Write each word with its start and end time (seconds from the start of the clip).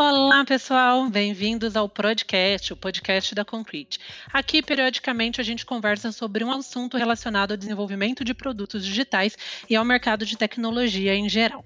Olá, 0.00 0.44
pessoal, 0.44 1.10
bem-vindos 1.10 1.74
ao 1.74 1.88
podcast, 1.88 2.72
o 2.72 2.76
podcast 2.76 3.34
da 3.34 3.44
Concrete. 3.44 3.98
Aqui, 4.32 4.62
periodicamente, 4.62 5.40
a 5.40 5.44
gente 5.44 5.66
conversa 5.66 6.12
sobre 6.12 6.44
um 6.44 6.52
assunto 6.52 6.96
relacionado 6.96 7.50
ao 7.50 7.56
desenvolvimento 7.56 8.22
de 8.22 8.32
produtos 8.32 8.84
digitais 8.84 9.36
e 9.68 9.74
ao 9.74 9.84
mercado 9.84 10.24
de 10.24 10.36
tecnologia 10.36 11.16
em 11.16 11.28
geral. 11.28 11.64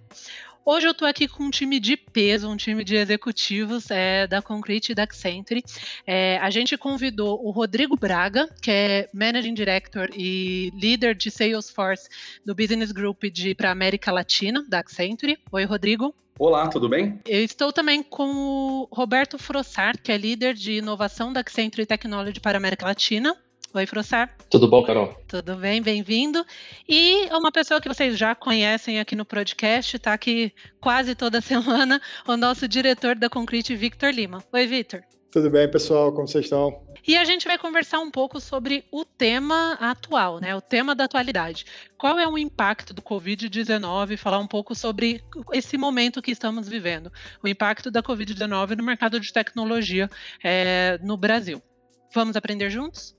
Hoje 0.64 0.86
eu 0.86 0.92
estou 0.92 1.06
aqui 1.06 1.28
com 1.28 1.42
um 1.42 1.50
time 1.50 1.78
de 1.78 1.94
peso, 1.94 2.48
um 2.48 2.56
time 2.56 2.82
de 2.82 2.96
executivos 2.96 3.90
é, 3.90 4.26
da 4.26 4.40
Concrete 4.40 4.92
e 4.92 4.94
da 4.94 5.02
Accenture. 5.02 5.62
É, 6.06 6.38
a 6.38 6.48
gente 6.48 6.74
convidou 6.78 7.38
o 7.44 7.50
Rodrigo 7.50 7.98
Braga, 7.98 8.48
que 8.62 8.70
é 8.70 9.10
Managing 9.12 9.52
Director 9.52 10.08
e 10.16 10.72
líder 10.74 11.14
de 11.14 11.30
Salesforce 11.30 12.08
do 12.46 12.54
Business 12.54 12.92
Group 12.92 13.24
para 13.58 13.70
América 13.70 14.10
Latina, 14.10 14.64
da 14.66 14.78
Accenture. 14.78 15.38
Oi, 15.52 15.64
Rodrigo. 15.64 16.14
Olá, 16.38 16.66
tudo 16.68 16.88
bem? 16.88 17.20
Eu 17.26 17.44
estou 17.44 17.72
também 17.72 18.02
com 18.02 18.24
o 18.24 18.88
Roberto 18.90 19.38
Frossar, 19.38 19.96
que 20.02 20.10
é 20.10 20.16
líder 20.16 20.54
de 20.54 20.78
inovação 20.78 21.32
da 21.32 21.40
Accenture 21.40 21.86
Technology 21.86 22.40
para 22.40 22.56
a 22.56 22.60
América 22.60 22.86
Latina. 22.86 23.36
Oi, 23.74 23.86
Frossar. 23.86 24.34
Tudo 24.50 24.68
bom, 24.68 24.82
Carol? 24.82 25.14
Tudo 25.28 25.56
bem, 25.56 25.80
bem-vindo. 25.80 26.44
E 26.88 27.26
uma 27.32 27.52
pessoa 27.52 27.80
que 27.80 27.88
vocês 27.88 28.18
já 28.18 28.34
conhecem 28.34 28.98
aqui 28.98 29.14
no 29.14 29.24
podcast, 29.24 29.96
está 29.96 30.12
aqui 30.12 30.52
quase 30.80 31.14
toda 31.14 31.40
semana, 31.42 32.00
o 32.26 32.36
nosso 32.36 32.66
diretor 32.66 33.14
da 33.14 33.30
Concrete, 33.30 33.74
Victor 33.76 34.10
Lima. 34.12 34.42
Oi, 34.52 34.66
Victor. 34.66 35.02
Tudo 35.30 35.48
bem, 35.48 35.70
pessoal? 35.70 36.12
Como 36.12 36.28
vocês 36.28 36.44
estão? 36.44 36.82
E 37.06 37.16
a 37.16 37.24
gente 37.24 37.46
vai 37.46 37.58
conversar 37.58 37.98
um 37.98 38.10
pouco 38.10 38.40
sobre 38.40 38.84
o 38.92 39.04
tema 39.04 39.72
atual, 39.80 40.40
né? 40.40 40.54
O 40.54 40.60
tema 40.60 40.94
da 40.94 41.04
atualidade. 41.04 41.66
Qual 41.98 42.18
é 42.18 42.28
o 42.28 42.38
impacto 42.38 42.94
do 42.94 43.02
Covid-19? 43.02 44.16
Falar 44.16 44.38
um 44.38 44.46
pouco 44.46 44.74
sobre 44.74 45.22
esse 45.52 45.76
momento 45.76 46.22
que 46.22 46.30
estamos 46.30 46.68
vivendo, 46.68 47.12
o 47.42 47.48
impacto 47.48 47.90
da 47.90 48.02
Covid-19 48.02 48.76
no 48.76 48.84
mercado 48.84 49.18
de 49.18 49.32
tecnologia 49.32 50.08
é, 50.42 50.98
no 51.02 51.16
Brasil. 51.16 51.60
Vamos 52.14 52.36
aprender 52.36 52.70
juntos? 52.70 53.16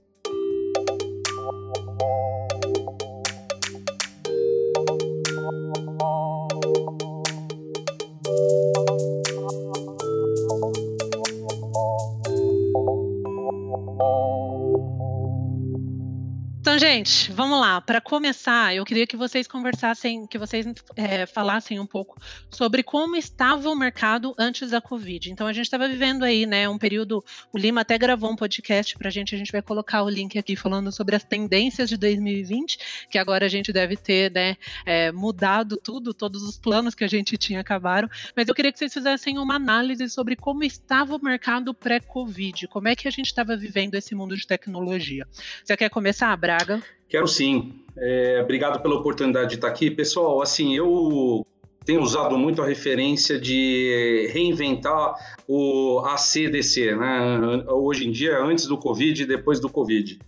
Então, 16.74 16.88
gente, 16.88 17.30
vamos 17.30 17.60
lá. 17.60 17.80
Para 17.80 18.00
começar, 18.00 18.74
eu 18.74 18.84
queria 18.84 19.06
que 19.06 19.16
vocês 19.16 19.46
conversassem, 19.46 20.26
que 20.26 20.36
vocês 20.36 20.66
é, 20.96 21.24
falassem 21.24 21.78
um 21.78 21.86
pouco 21.86 22.20
sobre 22.50 22.82
como 22.82 23.14
estava 23.14 23.70
o 23.70 23.76
mercado 23.76 24.34
antes 24.36 24.70
da 24.70 24.80
Covid. 24.80 25.30
Então, 25.30 25.46
a 25.46 25.52
gente 25.52 25.66
estava 25.66 25.86
vivendo 25.86 26.24
aí, 26.24 26.46
né, 26.46 26.68
um 26.68 26.76
período. 26.76 27.24
O 27.52 27.58
Lima 27.58 27.82
até 27.82 27.96
gravou 27.96 28.28
um 28.28 28.34
podcast 28.34 28.98
para 28.98 29.06
a 29.06 29.10
gente. 29.12 29.36
A 29.36 29.38
gente 29.38 29.52
vai 29.52 29.62
colocar 29.62 30.02
o 30.02 30.08
link 30.08 30.36
aqui 30.36 30.56
falando 30.56 30.90
sobre 30.90 31.14
as 31.14 31.22
tendências 31.22 31.88
de 31.88 31.96
2020, 31.96 33.06
que 33.08 33.18
agora 33.18 33.46
a 33.46 33.48
gente 33.48 33.72
deve 33.72 33.96
ter, 33.96 34.32
né, 34.32 34.56
é, 34.84 35.12
mudado 35.12 35.76
tudo, 35.76 36.12
todos 36.12 36.42
os 36.42 36.58
planos 36.58 36.92
que 36.92 37.04
a 37.04 37.08
gente 37.08 37.36
tinha 37.36 37.60
acabaram. 37.60 38.10
Mas 38.34 38.48
eu 38.48 38.54
queria 38.54 38.72
que 38.72 38.80
vocês 38.80 38.92
fizessem 38.92 39.38
uma 39.38 39.54
análise 39.54 40.10
sobre 40.10 40.34
como 40.34 40.64
estava 40.64 41.14
o 41.14 41.22
mercado 41.22 41.72
pré-Covid, 41.72 42.66
como 42.66 42.88
é 42.88 42.96
que 42.96 43.06
a 43.06 43.12
gente 43.12 43.26
estava 43.26 43.56
vivendo 43.56 43.94
esse 43.94 44.12
mundo 44.12 44.36
de 44.36 44.44
tecnologia. 44.44 45.24
Você 45.64 45.76
quer 45.76 45.88
começar, 45.88 46.36
Bra? 46.36 46.63
Braga. 46.64 46.82
Quero 47.08 47.28
sim. 47.28 47.74
É, 47.96 48.40
obrigado 48.42 48.80
pela 48.82 48.96
oportunidade 48.96 49.50
de 49.50 49.54
estar 49.56 49.68
aqui. 49.68 49.90
Pessoal, 49.90 50.42
assim, 50.42 50.74
eu 50.74 51.46
tenho 51.84 52.00
usado 52.00 52.36
muito 52.38 52.62
a 52.62 52.66
referência 52.66 53.38
de 53.38 54.28
reinventar 54.32 55.14
o 55.46 56.00
ACDC, 56.00 56.96
né? 56.96 57.64
Hoje 57.68 58.08
em 58.08 58.10
dia, 58.10 58.38
antes 58.38 58.66
do 58.66 58.78
Covid 58.78 59.22
e 59.22 59.26
depois 59.26 59.60
do 59.60 59.68
Covid. 59.68 60.18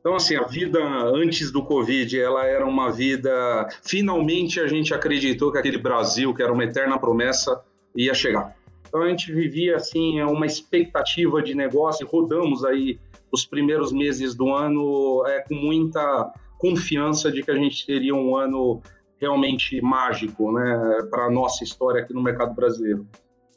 Então, 0.00 0.14
assim, 0.14 0.36
a 0.36 0.44
vida 0.44 0.82
antes 0.82 1.52
do 1.52 1.62
Covid, 1.62 2.18
ela 2.18 2.44
era 2.46 2.66
uma 2.66 2.90
vida... 2.90 3.68
Finalmente 3.82 4.58
a 4.58 4.66
gente 4.66 4.92
acreditou 4.94 5.52
que 5.52 5.58
aquele 5.58 5.78
Brasil, 5.78 6.34
que 6.34 6.42
era 6.42 6.52
uma 6.52 6.64
eterna 6.64 6.98
promessa, 6.98 7.60
ia 7.94 8.14
chegar. 8.14 8.56
Então, 8.92 9.04
a 9.04 9.08
gente 9.08 9.32
vivia, 9.32 9.76
assim, 9.76 10.20
uma 10.20 10.44
expectativa 10.44 11.42
de 11.42 11.54
negócio, 11.54 12.06
rodamos 12.06 12.62
aí 12.62 13.00
os 13.32 13.46
primeiros 13.46 13.90
meses 13.90 14.34
do 14.34 14.52
ano 14.52 15.24
é, 15.26 15.40
com 15.48 15.54
muita 15.54 16.30
confiança 16.58 17.32
de 17.32 17.42
que 17.42 17.50
a 17.50 17.54
gente 17.54 17.86
teria 17.86 18.14
um 18.14 18.36
ano 18.36 18.82
realmente 19.16 19.80
mágico, 19.80 20.52
né, 20.52 20.98
para 21.08 21.24
a 21.24 21.30
nossa 21.30 21.64
história 21.64 22.02
aqui 22.02 22.12
no 22.12 22.22
mercado 22.22 22.54
brasileiro. 22.54 23.08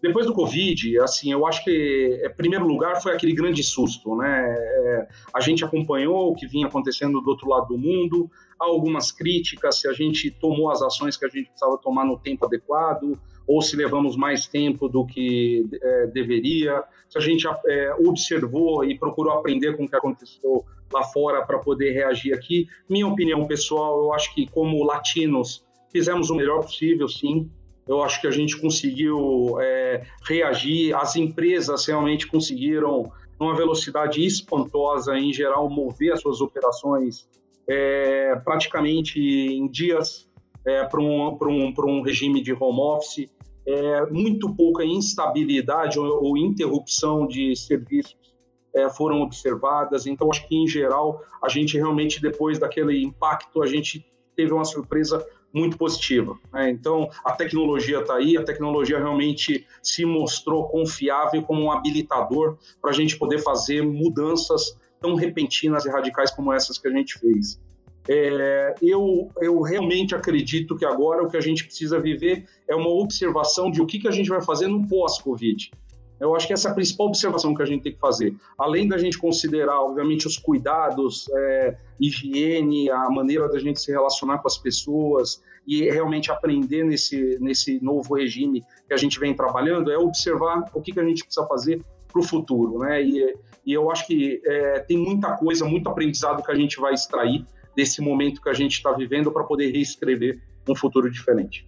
Depois 0.01 0.25
do 0.25 0.33
Covid, 0.33 0.99
assim, 0.99 1.33
eu 1.33 1.45
acho 1.45 1.65
que, 1.65 2.21
em 2.23 2.35
primeiro 2.35 2.65
lugar, 2.65 3.01
foi 3.01 3.13
aquele 3.13 3.33
grande 3.33 3.61
susto, 3.61 4.15
né? 4.15 4.55
É, 4.57 5.07
a 5.33 5.41
gente 5.41 5.65
acompanhou 5.65 6.31
o 6.31 6.35
que 6.35 6.47
vinha 6.47 6.67
acontecendo 6.67 7.19
do 7.19 7.29
outro 7.29 7.49
lado 7.49 7.69
do 7.69 7.77
mundo, 7.77 8.29
há 8.57 8.65
algumas 8.65 9.11
críticas 9.11 9.81
se 9.81 9.87
a 9.87 9.93
gente 9.93 10.31
tomou 10.31 10.69
as 10.71 10.81
ações 10.81 11.17
que 11.17 11.25
a 11.25 11.27
gente 11.27 11.47
precisava 11.47 11.77
tomar 11.79 12.05
no 12.05 12.17
tempo 12.19 12.45
adequado, 12.45 13.19
ou 13.47 13.61
se 13.61 13.75
levamos 13.75 14.15
mais 14.15 14.47
tempo 14.47 14.87
do 14.89 15.05
que 15.05 15.65
é, 15.81 16.07
deveria, 16.07 16.83
se 17.09 17.17
a 17.17 17.21
gente 17.21 17.47
é, 17.67 17.95
observou 17.99 18.83
e 18.83 18.97
procurou 18.97 19.33
aprender 19.33 19.75
com 19.77 19.85
o 19.85 19.89
que 19.89 19.95
aconteceu 19.95 20.65
lá 20.91 21.03
fora 21.03 21.45
para 21.45 21.59
poder 21.59 21.91
reagir 21.91 22.33
aqui. 22.33 22.67
Minha 22.89 23.07
opinião 23.07 23.45
pessoal, 23.45 24.03
eu 24.03 24.13
acho 24.13 24.33
que 24.33 24.47
como 24.47 24.83
latinos 24.83 25.63
fizemos 25.91 26.29
o 26.29 26.35
melhor 26.35 26.61
possível, 26.61 27.07
sim. 27.07 27.49
Eu 27.87 28.01
acho 28.01 28.19
que 28.19 28.27
a 28.27 28.31
gente 28.31 28.59
conseguiu 28.59 29.57
é, 29.61 30.03
reagir, 30.27 30.95
as 30.95 31.15
empresas 31.15 31.85
realmente 31.85 32.25
conseguiram, 32.25 33.11
numa 33.39 33.55
velocidade 33.55 34.25
espantosa, 34.25 35.17
em 35.17 35.31
geral, 35.31 35.69
mover 35.69 36.13
as 36.13 36.21
suas 36.21 36.41
operações 36.41 37.27
é, 37.67 38.35
praticamente 38.43 39.19
em 39.19 39.67
dias 39.67 40.24
é, 40.65 40.83
para 40.83 40.99
um, 40.99 41.29
um, 41.29 41.73
um 41.77 42.01
regime 42.01 42.41
de 42.41 42.53
home 42.53 42.79
office 42.79 43.29
é, 43.65 44.05
muito 44.11 44.53
pouca 44.53 44.83
instabilidade 44.83 45.99
ou, 45.99 46.23
ou 46.23 46.37
interrupção 46.37 47.27
de 47.27 47.55
serviços 47.55 48.35
é, 48.75 48.89
foram 48.89 49.21
observadas. 49.21 50.05
Então, 50.05 50.29
acho 50.29 50.47
que, 50.47 50.55
em 50.55 50.67
geral, 50.67 51.21
a 51.41 51.49
gente 51.49 51.77
realmente, 51.77 52.21
depois 52.21 52.59
daquele 52.59 53.01
impacto, 53.01 53.63
a 53.63 53.65
gente 53.65 54.05
teve 54.35 54.53
uma 54.53 54.65
surpresa 54.65 55.25
muito 55.53 55.77
positiva. 55.77 56.37
Né? 56.51 56.69
Então, 56.69 57.09
a 57.23 57.31
tecnologia 57.31 58.01
está 58.01 58.15
aí, 58.15 58.37
a 58.37 58.43
tecnologia 58.43 58.97
realmente 58.97 59.65
se 59.81 60.05
mostrou 60.05 60.67
confiável 60.67 61.41
como 61.41 61.63
um 61.63 61.71
habilitador 61.71 62.57
para 62.81 62.91
a 62.91 62.93
gente 62.93 63.17
poder 63.17 63.39
fazer 63.39 63.81
mudanças 63.81 64.77
tão 64.99 65.15
repentinas 65.15 65.85
e 65.85 65.89
radicais 65.89 66.29
como 66.31 66.51
essas 66.51 66.77
que 66.77 66.87
a 66.89 66.91
gente 66.91 67.17
fez. 67.17 67.59
É, 68.07 68.75
eu, 68.81 69.29
eu 69.41 69.61
realmente 69.61 70.13
acredito 70.13 70.75
que 70.75 70.85
agora 70.85 71.23
o 71.23 71.27
que 71.27 71.37
a 71.37 71.41
gente 71.41 71.65
precisa 71.65 71.99
viver 71.99 72.45
é 72.67 72.75
uma 72.75 72.89
observação 72.89 73.71
de 73.71 73.81
o 73.81 73.85
que, 73.85 73.99
que 73.99 74.07
a 74.07 74.11
gente 74.11 74.29
vai 74.29 74.41
fazer 74.41 74.67
no 74.67 74.87
pós-Covid. 74.87 75.71
Eu 76.19 76.33
acho 76.33 76.47
que 76.47 76.53
essa 76.53 76.69
é 76.69 76.71
a 76.71 76.73
principal 76.73 77.07
observação 77.07 77.53
que 77.53 77.61
a 77.61 77.65
gente 77.65 77.83
tem 77.83 77.91
que 77.91 77.99
fazer. 77.99 78.33
Além 78.57 78.87
da 78.87 78.97
gente 78.97 79.17
considerar, 79.17 79.81
obviamente, 79.81 80.25
os 80.25 80.37
cuidados, 80.37 81.25
é, 81.29 81.77
higiene, 81.99 82.89
a 82.89 83.09
maneira 83.09 83.49
da 83.49 83.59
gente 83.59 83.81
se 83.81 83.91
relacionar 83.91 84.37
com 84.37 84.47
as 84.47 84.57
pessoas 84.57 85.43
e 85.67 85.83
realmente 85.83 86.31
aprender 86.31 86.83
nesse, 86.83 87.37
nesse 87.41 87.83
novo 87.83 88.15
regime 88.15 88.63
que 88.87 88.93
a 88.93 88.97
gente 88.97 89.19
vem 89.19 89.33
trabalhando, 89.33 89.91
é 89.91 89.97
observar 89.97 90.63
o 90.73 90.81
que, 90.81 90.93
que 90.93 90.99
a 90.99 91.03
gente 91.03 91.23
precisa 91.23 91.45
fazer 91.47 91.83
para 92.07 92.21
o 92.21 92.23
futuro. 92.23 92.79
Né? 92.79 93.03
E, 93.03 93.35
e 93.65 93.73
eu 93.73 93.91
acho 93.91 94.07
que 94.07 94.41
é, 94.45 94.79
tem 94.79 94.97
muita 94.97 95.35
coisa, 95.35 95.65
muito 95.65 95.89
aprendizado 95.89 96.43
que 96.43 96.51
a 96.51 96.55
gente 96.55 96.79
vai 96.79 96.93
extrair 96.93 97.45
desse 97.75 98.01
momento 98.01 98.41
que 98.41 98.49
a 98.49 98.53
gente 98.53 98.73
está 98.73 98.91
vivendo 98.91 99.31
para 99.31 99.43
poder 99.43 99.71
reescrever 99.71 100.41
um 100.67 100.75
futuro 100.75 101.11
diferente. 101.11 101.65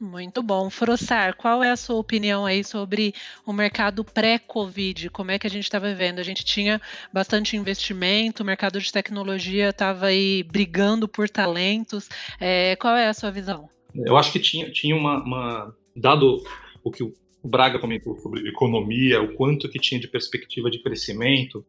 Muito 0.00 0.42
bom. 0.42 0.68
Frossar, 0.68 1.36
qual 1.36 1.62
é 1.62 1.70
a 1.70 1.76
sua 1.76 1.96
opinião 1.96 2.44
aí 2.44 2.62
sobre 2.62 3.14
o 3.46 3.52
mercado 3.52 4.04
pré-Covid? 4.04 5.08
Como 5.10 5.30
é 5.30 5.38
que 5.38 5.46
a 5.46 5.50
gente 5.50 5.64
estava 5.64 5.88
vivendo? 5.88 6.18
A 6.18 6.22
gente 6.22 6.44
tinha 6.44 6.80
bastante 7.12 7.56
investimento, 7.56 8.42
o 8.42 8.46
mercado 8.46 8.80
de 8.80 8.92
tecnologia 8.92 9.70
estava 9.70 10.06
aí 10.06 10.42
brigando 10.42 11.08
por 11.08 11.28
talentos. 11.28 12.08
É, 12.40 12.76
qual 12.76 12.96
é 12.96 13.08
a 13.08 13.14
sua 13.14 13.30
visão? 13.30 13.68
Eu 13.94 14.16
acho 14.16 14.32
que 14.32 14.40
tinha, 14.40 14.70
tinha 14.70 14.96
uma, 14.96 15.22
uma, 15.22 15.74
Dado 15.96 16.42
o 16.82 16.90
que 16.90 17.02
o 17.02 17.14
Braga 17.42 17.78
comentou 17.78 18.16
sobre 18.18 18.48
economia, 18.48 19.22
o 19.22 19.34
quanto 19.34 19.68
que 19.68 19.78
tinha 19.78 20.00
de 20.00 20.08
perspectiva 20.08 20.70
de 20.70 20.82
crescimento, 20.82 21.64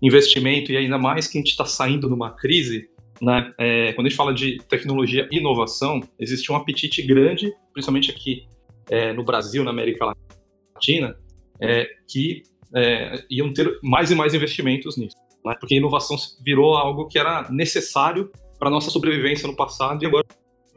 investimento, 0.00 0.72
e 0.72 0.76
ainda 0.76 0.98
mais 0.98 1.26
que 1.26 1.38
a 1.38 1.40
gente 1.40 1.50
está 1.50 1.66
saindo 1.66 2.08
de 2.08 2.14
uma 2.14 2.30
crise, 2.30 2.88
né? 3.20 3.52
É, 3.58 3.92
quando 3.92 4.06
a 4.06 4.08
gente 4.08 4.16
fala 4.16 4.32
de 4.32 4.58
tecnologia 4.68 5.28
e 5.30 5.38
inovação, 5.38 6.00
existe 6.18 6.50
um 6.50 6.56
apetite 6.56 7.02
grande, 7.02 7.52
principalmente 7.72 8.10
aqui 8.10 8.46
é, 8.88 9.12
no 9.12 9.24
Brasil, 9.24 9.62
na 9.62 9.70
América 9.70 10.12
Latina, 10.74 11.16
é, 11.60 11.86
que 12.08 12.42
é, 12.74 13.24
iam 13.30 13.52
ter 13.52 13.78
mais 13.82 14.10
e 14.10 14.14
mais 14.14 14.34
investimentos 14.34 14.96
nisso. 14.96 15.16
Né? 15.44 15.54
Porque 15.58 15.74
a 15.74 15.78
inovação 15.78 16.16
virou 16.44 16.74
algo 16.74 17.06
que 17.06 17.18
era 17.18 17.50
necessário 17.50 18.30
para 18.58 18.70
nossa 18.70 18.90
sobrevivência 18.90 19.46
no 19.46 19.56
passado 19.56 20.02
e 20.02 20.06
agora 20.06 20.26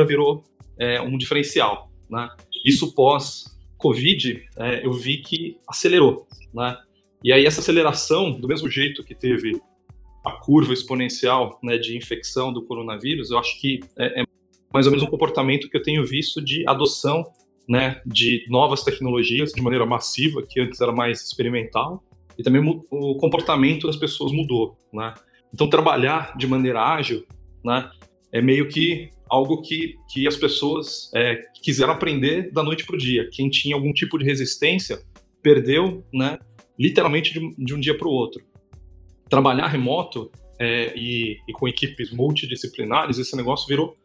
virou 0.05 0.43
é, 0.77 1.01
um 1.01 1.17
diferencial. 1.17 1.89
Né? 2.09 2.29
Isso 2.65 2.93
pós 2.93 3.53
Covid, 3.77 4.41
é, 4.57 4.85
eu 4.85 4.93
vi 4.93 5.17
que 5.17 5.57
acelerou, 5.67 6.25
né? 6.53 6.77
E 7.21 7.33
aí 7.33 7.45
essa 7.45 7.59
aceleração, 7.59 8.31
do 8.31 8.47
mesmo 8.47 8.69
jeito 8.69 9.03
que 9.03 9.13
teve 9.13 9.61
a 10.23 10.31
curva 10.31 10.73
exponencial 10.73 11.59
né, 11.61 11.77
de 11.77 11.97
infecção 11.97 12.53
do 12.53 12.63
coronavírus, 12.63 13.31
eu 13.31 13.37
acho 13.37 13.59
que 13.59 13.81
é, 13.97 14.21
é 14.21 14.25
mais 14.73 14.87
ou 14.87 14.91
menos 14.91 15.05
um 15.05 15.09
comportamento 15.09 15.69
que 15.69 15.77
eu 15.77 15.83
tenho 15.83 16.05
visto 16.05 16.43
de 16.43 16.67
adoção 16.67 17.23
né, 17.67 18.01
de 18.05 18.45
novas 18.49 18.83
tecnologias 18.83 19.51
de 19.51 19.61
maneira 19.61 19.85
massiva, 19.85 20.41
que 20.41 20.59
antes 20.59 20.81
era 20.81 20.91
mais 20.91 21.21
experimental, 21.21 22.03
e 22.37 22.43
também 22.43 22.61
o 22.89 23.15
comportamento 23.15 23.87
das 23.87 23.95
pessoas 23.95 24.31
mudou, 24.31 24.75
né? 24.91 25.13
Então 25.53 25.69
trabalhar 25.69 26.35
de 26.35 26.47
maneira 26.47 26.81
ágil, 26.81 27.23
né, 27.63 27.89
é 28.31 28.41
meio 28.41 28.67
que 28.67 29.11
algo 29.29 29.61
que, 29.61 29.95
que 30.11 30.27
as 30.27 30.35
pessoas 30.35 31.11
é, 31.13 31.39
quiseram 31.61 31.93
aprender 31.93 32.51
da 32.51 32.63
noite 32.63 32.85
para 32.85 32.95
o 32.95 32.99
dia. 32.99 33.29
Quem 33.31 33.49
tinha 33.49 33.75
algum 33.75 33.93
tipo 33.93 34.17
de 34.17 34.25
resistência 34.25 34.99
perdeu, 35.43 36.03
né, 36.11 36.39
literalmente 36.77 37.33
de, 37.33 37.55
de 37.55 37.75
um 37.75 37.79
dia 37.79 37.95
para 37.95 38.07
o 38.07 38.11
outro. 38.11 38.43
Trabalhar 39.33 39.65
remoto 39.65 40.31
é, 40.59 40.93
e, 40.95 41.39
e, 41.47 41.53
com 41.53 41.67
equipes 41.67 42.11
multidisciplinares, 42.11 43.17
esse 43.17 43.35
negócio 43.35 43.67
virou 43.67 43.97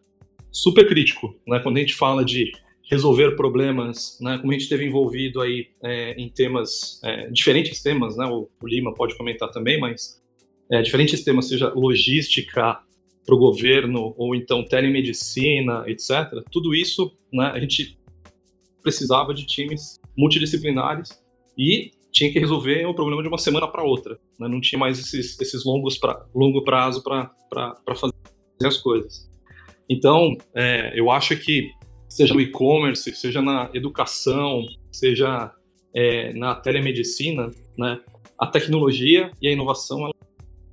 super 0.50 0.88
crítico. 0.88 1.38
Né? 1.46 1.60
Quando 1.60 1.76
a 1.76 1.80
gente 1.80 1.92
fala 1.92 2.25
de 2.25 2.50
resolver 2.90 3.36
problemas, 3.36 4.16
né, 4.22 4.38
como 4.38 4.50
a 4.50 4.54
gente 4.54 4.62
esteve 4.62 4.86
envolvido 4.86 5.42
aí 5.42 5.66
é, 5.84 6.12
em 6.12 6.30
temas, 6.30 6.98
é, 7.04 7.28
diferentes 7.28 7.82
temas, 7.82 8.16
né, 8.16 8.25
o, 8.25 8.48
o, 8.58 8.66
Lima 8.66 8.94
pode 8.94 9.19
comentar 9.19 9.50
também, 9.50 9.78
mas 9.78 10.19
é, 10.72 10.80
diferentes 10.80 11.22
temas, 11.22 11.46
seja 11.46 11.75
logística 11.75 12.78
para 13.26 13.34
o 13.34 13.38
governo, 13.38 14.14
ou 14.16 14.34
então 14.34 14.64
telemedicina, 14.64 15.84
etc. 15.86 16.42
Tudo 16.50 16.75
isso, 16.75 17.14
né, 17.30 17.50
a 17.52 17.60
gente 17.60 17.98
precisava 18.82 19.34
de 19.34 19.44
times 19.44 20.00
multidisciplinares 20.16 21.10
e 21.58 21.90
tinha 22.12 22.32
que 22.32 22.38
resolver 22.38 22.87
o 22.87 22.94
problema 22.94 23.22
de 23.22 23.28
uma 23.28 23.38
semana 23.38 23.66
para 23.69 23.82
outra. 23.82 24.19
Né? 24.38 24.49
Não 24.49 24.60
tinha 24.60 24.78
mais 24.78 24.99
esses, 24.99 25.38
esses 25.40 25.64
longos 25.64 25.99
pra, 25.99 26.26
longo 26.34 26.62
prazo 26.64 27.02
para 27.02 27.31
fazer 27.94 28.14
as 28.64 28.76
coisas. 28.78 29.28
Então, 29.88 30.37
é, 30.55 30.93
eu 30.99 31.10
acho 31.10 31.37
que 31.37 31.70
seja 32.08 32.34
no 32.34 32.40
e-commerce, 32.40 33.14
seja 33.14 33.40
na 33.40 33.70
educação, 33.75 34.66
seja 34.90 35.52
é, 35.94 36.32
na 36.32 36.55
telemedicina, 36.55 37.50
né, 37.76 38.00
a 38.38 38.46
tecnologia 38.46 39.31
e 39.40 39.49
a 39.49 39.52
inovação 39.52 40.11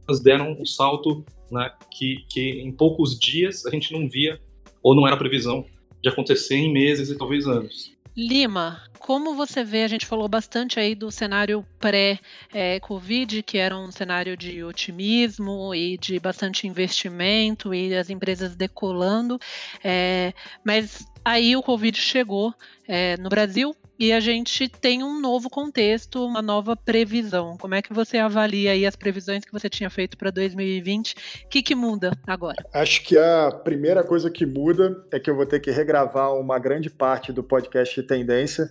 elas 0.07 0.21
deram 0.21 0.51
um 0.59 0.65
salto 0.65 1.25
né, 1.51 1.71
que, 1.91 2.25
que 2.29 2.61
em 2.61 2.71
poucos 2.71 3.17
dias 3.17 3.65
a 3.65 3.71
gente 3.71 3.91
não 3.91 4.07
via 4.07 4.39
ou 4.83 4.95
não 4.95 5.07
era 5.07 5.17
previsão 5.17 5.65
de 6.01 6.09
acontecer 6.09 6.55
em 6.55 6.71
meses 6.71 7.09
e 7.09 7.17
talvez 7.17 7.47
anos. 7.47 7.91
Lima, 8.15 8.81
como 9.05 9.35
você 9.35 9.63
vê, 9.63 9.83
a 9.83 9.87
gente 9.87 10.03
falou 10.03 10.27
bastante 10.27 10.79
aí 10.79 10.95
do 10.95 11.11
cenário 11.11 11.63
pré-Covid, 11.79 13.43
que 13.43 13.59
era 13.59 13.77
um 13.77 13.91
cenário 13.91 14.35
de 14.35 14.63
otimismo 14.63 15.75
e 15.75 15.95
de 15.95 16.19
bastante 16.19 16.65
investimento 16.65 17.71
e 17.71 17.95
as 17.95 18.09
empresas 18.09 18.55
decolando, 18.55 19.39
é, 19.83 20.33
mas 20.63 21.05
aí 21.23 21.55
o 21.55 21.61
Covid 21.61 21.95
chegou 21.95 22.51
é, 22.87 23.15
no 23.17 23.29
Brasil 23.29 23.75
e 23.97 24.11
a 24.11 24.19
gente 24.19 24.67
tem 24.67 25.03
um 25.03 25.19
novo 25.19 25.49
contexto, 25.49 26.25
uma 26.25 26.41
nova 26.41 26.75
previsão. 26.75 27.57
Como 27.57 27.75
é 27.75 27.81
que 27.81 27.93
você 27.93 28.17
avalia 28.17 28.71
aí 28.71 28.85
as 28.85 28.95
previsões 28.95 29.45
que 29.45 29.51
você 29.51 29.69
tinha 29.69 29.89
feito 29.89 30.17
para 30.17 30.31
2020? 30.31 31.13
O 31.45 31.49
que, 31.49 31.61
que 31.61 31.75
muda 31.75 32.11
agora? 32.27 32.65
Acho 32.73 33.03
que 33.03 33.17
a 33.17 33.51
primeira 33.63 34.03
coisa 34.03 34.29
que 34.29 34.45
muda 34.45 35.03
é 35.11 35.19
que 35.19 35.29
eu 35.29 35.35
vou 35.35 35.45
ter 35.45 35.59
que 35.59 35.71
regravar 35.71 36.35
uma 36.35 36.59
grande 36.59 36.89
parte 36.89 37.31
do 37.31 37.43
podcast 37.43 38.01
Tendência, 38.03 38.69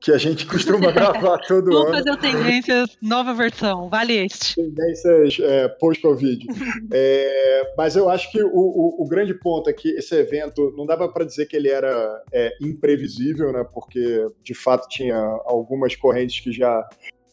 que 0.00 0.12
a 0.12 0.18
gente 0.18 0.46
costuma 0.46 0.90
gravar 0.92 1.38
todo 1.38 1.70
Vamos 1.70 1.80
ano. 1.80 1.90
Vamos 1.90 1.98
fazer 1.98 2.10
o 2.10 2.16
Tendências 2.16 2.98
nova 3.02 3.34
versão, 3.34 3.88
vale 3.88 4.14
este. 4.14 4.54
Tendências 4.54 5.38
é, 5.40 5.68
post-Covid. 5.68 6.46
é, 6.92 7.72
mas 7.76 7.96
eu 7.96 8.08
acho 8.08 8.30
que 8.30 8.42
o, 8.42 8.48
o, 8.48 9.04
o, 9.04 9.08
grande 9.08 9.34
ponto 9.34 9.68
é 9.68 9.72
que 9.72 9.88
esse 9.90 10.14
evento, 10.14 10.72
não 10.76 10.86
dava 10.86 11.08
para 11.08 11.24
dizer 11.24 11.46
que 11.46 11.56
ele 11.56 11.68
era 11.68 12.22
é, 12.32 12.56
imprevisível, 12.60 13.52
né? 13.52 13.64
Porque, 13.72 14.26
de 14.42 14.54
fato 14.60 14.88
tinha 14.88 15.16
algumas 15.44 15.96
correntes 15.96 16.40
que 16.40 16.52
já 16.52 16.86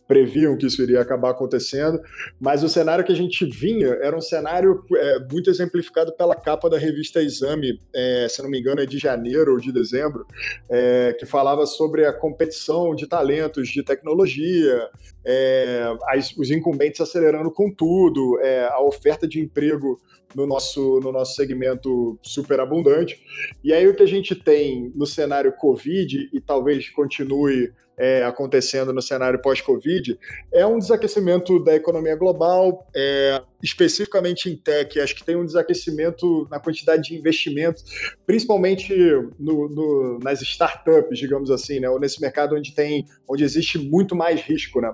previam 0.07 0.55
que 0.55 0.65
isso 0.65 0.81
iria 0.81 1.01
acabar 1.01 1.31
acontecendo, 1.31 2.01
mas 2.39 2.63
o 2.63 2.69
cenário 2.69 3.03
que 3.03 3.11
a 3.11 3.15
gente 3.15 3.45
vinha 3.45 3.89
era 4.01 4.15
um 4.15 4.21
cenário 4.21 4.83
é, 4.95 5.19
muito 5.29 5.49
exemplificado 5.49 6.13
pela 6.13 6.33
capa 6.33 6.69
da 6.69 6.77
revista 6.77 7.21
Exame, 7.21 7.79
é, 7.93 8.27
se 8.29 8.41
não 8.41 8.49
me 8.49 8.59
engano 8.59 8.81
é 8.81 8.85
de 8.85 8.97
janeiro 8.97 9.51
ou 9.51 9.59
de 9.59 9.71
dezembro, 9.71 10.25
é, 10.69 11.13
que 11.19 11.25
falava 11.25 11.65
sobre 11.65 12.05
a 12.05 12.13
competição 12.13 12.95
de 12.95 13.05
talentos 13.05 13.67
de 13.67 13.83
tecnologia, 13.83 14.89
é, 15.25 15.93
as, 16.05 16.31
os 16.37 16.49
incumbentes 16.49 17.01
acelerando 17.01 17.51
com 17.51 17.69
tudo, 17.69 18.39
é, 18.39 18.65
a 18.67 18.81
oferta 18.81 19.27
de 19.27 19.41
emprego 19.41 19.99
no 20.35 20.45
nosso, 20.45 20.99
no 20.99 21.11
nosso 21.11 21.35
segmento 21.35 22.17
super 22.21 22.59
abundante. 22.59 23.21
E 23.63 23.73
aí 23.73 23.87
o 23.87 23.95
que 23.95 24.03
a 24.03 24.07
gente 24.07 24.35
tem 24.35 24.91
no 24.95 25.05
cenário 25.05 25.53
Covid, 25.53 26.29
e 26.33 26.41
talvez 26.41 26.89
continue 26.89 27.71
é, 27.97 28.23
acontecendo 28.23 28.93
no 28.93 29.01
cenário 29.01 29.41
pós-Covid, 29.41 30.17
é 30.53 30.65
um 30.65 30.77
desaquecimento 30.77 31.61
da 31.63 31.75
economia 31.75 32.15
global, 32.15 32.87
é, 32.95 33.41
especificamente 33.61 34.49
em 34.49 34.55
tech, 34.55 34.99
acho 34.99 35.15
que 35.15 35.23
tem 35.23 35.35
um 35.35 35.45
desaquecimento 35.45 36.47
na 36.51 36.59
quantidade 36.59 37.09
de 37.09 37.15
investimento, 37.15 37.81
principalmente 38.25 38.93
no, 39.39 39.67
no, 39.67 40.19
nas 40.19 40.41
startups, 40.43 41.17
digamos 41.17 41.49
assim, 41.49 41.79
né, 41.79 41.89
ou 41.89 41.99
nesse 41.99 42.21
mercado 42.21 42.55
onde 42.55 42.75
tem, 42.75 43.07
onde 43.27 43.43
existe 43.43 43.79
muito 43.79 44.15
mais 44.15 44.41
risco, 44.41 44.79
né. 44.79 44.93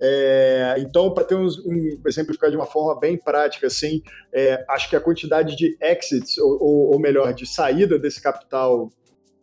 É, 0.00 0.76
então, 0.78 1.12
para 1.12 1.24
ter 1.24 1.34
um, 1.34 1.48
um 1.66 2.00
exemplificar 2.06 2.50
de 2.50 2.56
uma 2.56 2.66
forma 2.66 2.98
bem 3.00 3.16
prática, 3.16 3.66
assim, 3.66 4.00
é, 4.32 4.64
acho 4.74 4.88
que 4.88 4.96
a 4.96 5.00
quantidade 5.00 5.56
de 5.56 5.76
exits, 5.80 6.38
ou, 6.38 6.92
ou, 6.92 6.98
melhor, 6.98 7.32
de 7.32 7.46
saída 7.46 7.98
desse 7.98 8.20
capital 8.20 8.90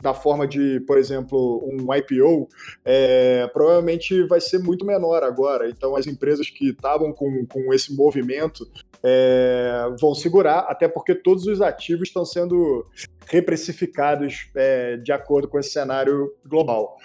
da 0.00 0.12
forma 0.12 0.48
de, 0.48 0.80
por 0.80 0.98
exemplo, 0.98 1.62
um 1.64 1.94
IPO, 1.94 2.48
é, 2.84 3.46
provavelmente 3.52 4.24
vai 4.24 4.40
ser 4.40 4.58
muito 4.58 4.84
menor 4.84 5.22
agora. 5.22 5.70
Então, 5.70 5.94
as 5.94 6.08
empresas 6.08 6.50
que 6.50 6.70
estavam 6.70 7.12
com, 7.12 7.46
com 7.46 7.72
esse 7.72 7.94
movimento 7.94 8.68
é, 9.00 9.86
vão 10.00 10.12
segurar, 10.12 10.66
até 10.68 10.88
porque 10.88 11.14
todos 11.14 11.46
os 11.46 11.60
ativos 11.60 12.08
estão 12.08 12.24
sendo 12.24 12.84
reprecificados 13.26 14.48
é, 14.56 14.96
de 14.96 15.12
acordo 15.12 15.46
com 15.46 15.58
esse 15.58 15.70
cenário 15.70 16.32
global. 16.44 16.96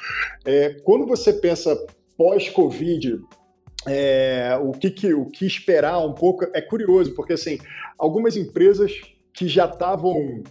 É, 0.44 0.76
quando 0.84 1.06
você 1.06 1.32
pensa 1.32 1.78
pós-Covid, 2.18 3.20
é, 3.88 4.58
o, 4.62 4.72
que, 4.72 4.90
que, 4.90 5.14
o 5.14 5.26
que 5.26 5.46
esperar 5.46 6.00
um 6.00 6.14
pouco 6.14 6.46
é 6.54 6.62
curioso, 6.62 7.14
porque 7.16 7.34
assim, 7.34 7.58
algumas 7.98 8.36
empresas 8.36 8.92
que 9.34 9.48
já 9.48 9.66
estavam 9.66 10.44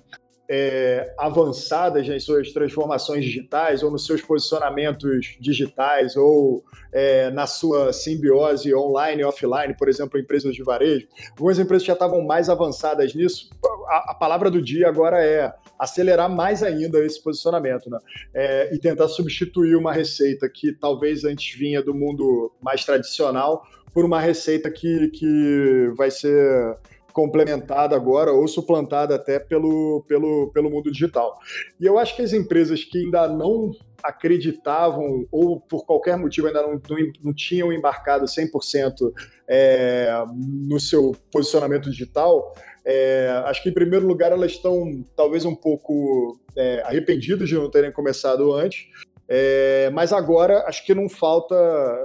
é, 0.49 1.13
avançadas 1.19 2.07
nas 2.09 2.25
suas 2.25 2.53
transformações 2.53 3.25
digitais 3.25 3.83
ou 3.83 3.91
nos 3.91 4.07
seus 4.07 4.23
posicionamentos 4.23 5.37
digitais 5.41 6.17
ou 6.17 6.65
é, 6.93 7.31
na 7.31 7.47
sua 7.47 7.93
simbiose 7.93 8.75
online 8.75 9.23
e 9.23 9.25
offline, 9.25 9.77
por 9.77 9.89
exemplo, 9.89 10.19
empresas 10.19 10.55
de 10.55 10.63
varejo. 10.63 11.07
Algumas 11.31 11.59
empresas 11.59 11.87
já 11.87 11.95
estavam 11.95 12.23
mais 12.23 12.49
avançadas 12.49 13.15
nisso. 13.15 13.51
A, 13.89 14.13
a 14.13 14.15
palavra 14.15 14.51
do 14.51 14.63
dia 14.63 14.89
agora 14.89 15.23
é 15.23 15.53
acelerar 15.79 16.29
mais 16.29 16.63
ainda 16.63 17.05
esse 17.05 17.23
posicionamento 17.23 17.91
né? 17.91 17.99
É, 18.35 18.75
e 18.75 18.79
tentar 18.79 19.09
substituir 19.09 19.77
uma 19.77 19.93
receita 19.93 20.49
que 20.49 20.73
talvez 20.73 21.25
antes 21.25 21.59
vinha 21.59 21.83
do 21.83 21.95
mundo 21.95 22.53
mais 22.61 22.85
tradicional 22.85 23.65
por 23.93 24.05
uma 24.05 24.21
receita 24.21 24.71
que, 24.71 25.09
que 25.09 25.91
vai 25.97 26.11
ser 26.11 26.77
complementada 27.17 27.97
agora 27.97 28.31
ou 28.31 28.47
suplantada 28.47 29.15
até 29.15 29.39
pelo, 29.39 30.05
pelo, 30.07 30.51
pelo 30.53 30.69
mundo 30.69 30.93
digital. 30.93 31.39
E 31.81 31.87
eu 31.87 31.99
acho 31.99 32.15
que 32.15 32.21
as 32.21 32.35
empresas 32.35 32.85
que 32.85 32.99
ainda 32.99 33.27
não 33.27 33.71
acreditavam 34.03 35.27
ou 35.33 35.59
por 35.59 35.87
qualquer 35.87 36.19
motivo 36.19 36.47
ainda 36.47 36.61
não, 36.61 36.73
não, 36.73 37.13
não 37.25 37.35
tinham 37.35 37.73
embarcado 37.73 38.27
100% 38.27 39.13
é, 39.49 40.13
no 40.37 40.79
seu 40.79 41.17
posicionamento 41.33 41.91
digital, 41.91 42.55
é, 42.89 43.43
acho 43.47 43.65
que 43.65 43.69
em 43.69 43.75
primeiro 43.75 44.07
lugar 44.07 44.31
elas 44.31 44.53
estão 44.53 45.05
talvez 45.17 45.45
um 45.45 45.57
pouco 45.57 46.39
é, 46.57 46.83
arrependidas 46.85 47.49
de 47.49 47.57
não 47.57 47.69
terem 47.69 47.91
começado 47.91 48.53
antes, 48.55 48.87
é, 49.29 49.91
mas 49.91 50.13
agora 50.13 50.65
acho 50.67 50.85
que 50.85 50.95
não 50.95 51.09
falta, 51.09 51.55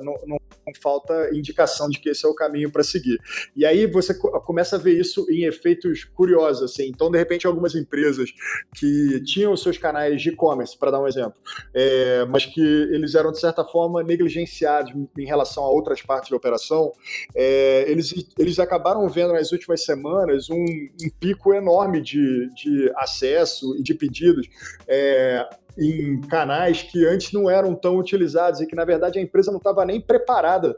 não, 0.02 0.14
não, 0.26 0.38
não, 0.66 0.74
falta 0.82 1.30
indicação 1.34 1.90
de 1.90 2.00
que 2.00 2.10
esse 2.10 2.26
é 2.26 2.30
o 2.30 2.34
caminho 2.34 2.72
para 2.72 2.84
seguir. 2.84 3.20
E 3.56 3.66
aí 3.66 3.86
você 3.86 4.14
começa 4.14 4.76
a 4.76 4.80
ver 4.80 5.00
isso 5.00 5.26
em 5.30 5.44
efeitos 5.44 6.04
curiosos. 6.04 6.72
Assim. 6.72 6.88
Então, 6.88 7.12
de 7.12 7.18
repente, 7.18 7.46
algumas 7.46 7.76
empresas 7.76 8.32
que 8.76 9.22
tinham 9.26 9.56
seus 9.58 9.78
canais 9.78 10.22
de 10.22 10.30
e-commerce, 10.30 10.78
para 10.78 10.92
dar 10.92 11.02
um 11.02 11.08
exemplo, 11.08 11.34
é, 11.74 12.26
mas 12.26 12.46
que 12.46 12.62
eles 12.62 13.16
eram, 13.16 13.32
de 13.32 13.40
certa 13.40 13.64
forma, 13.64 14.02
negligenciados 14.04 14.94
em 15.18 15.26
relação 15.26 15.64
a 15.64 15.70
outras 15.70 16.02
partes 16.02 16.30
da 16.30 16.38
operação, 16.38 16.92
é, 17.36 17.86
eles, 17.90 18.14
eles 18.38 18.60
acabaram 18.60 19.08
vendo 19.10 19.34
nas 19.34 19.52
últimas 19.52 19.84
semanas 19.84 20.50
um, 20.50 20.56
um 20.56 21.10
pico 21.20 21.54
enorme 21.54 22.02
de, 22.02 22.50
de 22.56 22.92
acesso 22.96 23.76
e 23.78 23.84
de 23.84 23.94
pedidos, 23.94 24.48
é, 24.88 25.48
em 25.78 26.20
canais 26.22 26.82
que 26.82 27.06
antes 27.06 27.32
não 27.32 27.50
eram 27.50 27.76
tão 27.76 27.98
utilizados 27.98 28.62
e 28.62 28.68
que, 28.68 28.76
na 28.76 28.86
verdade, 28.86 29.20
a 29.20 29.22
empresa 29.22 29.52
não 29.52 29.58
estava 29.58 29.86
nem 29.86 30.02
preparada 30.02 30.76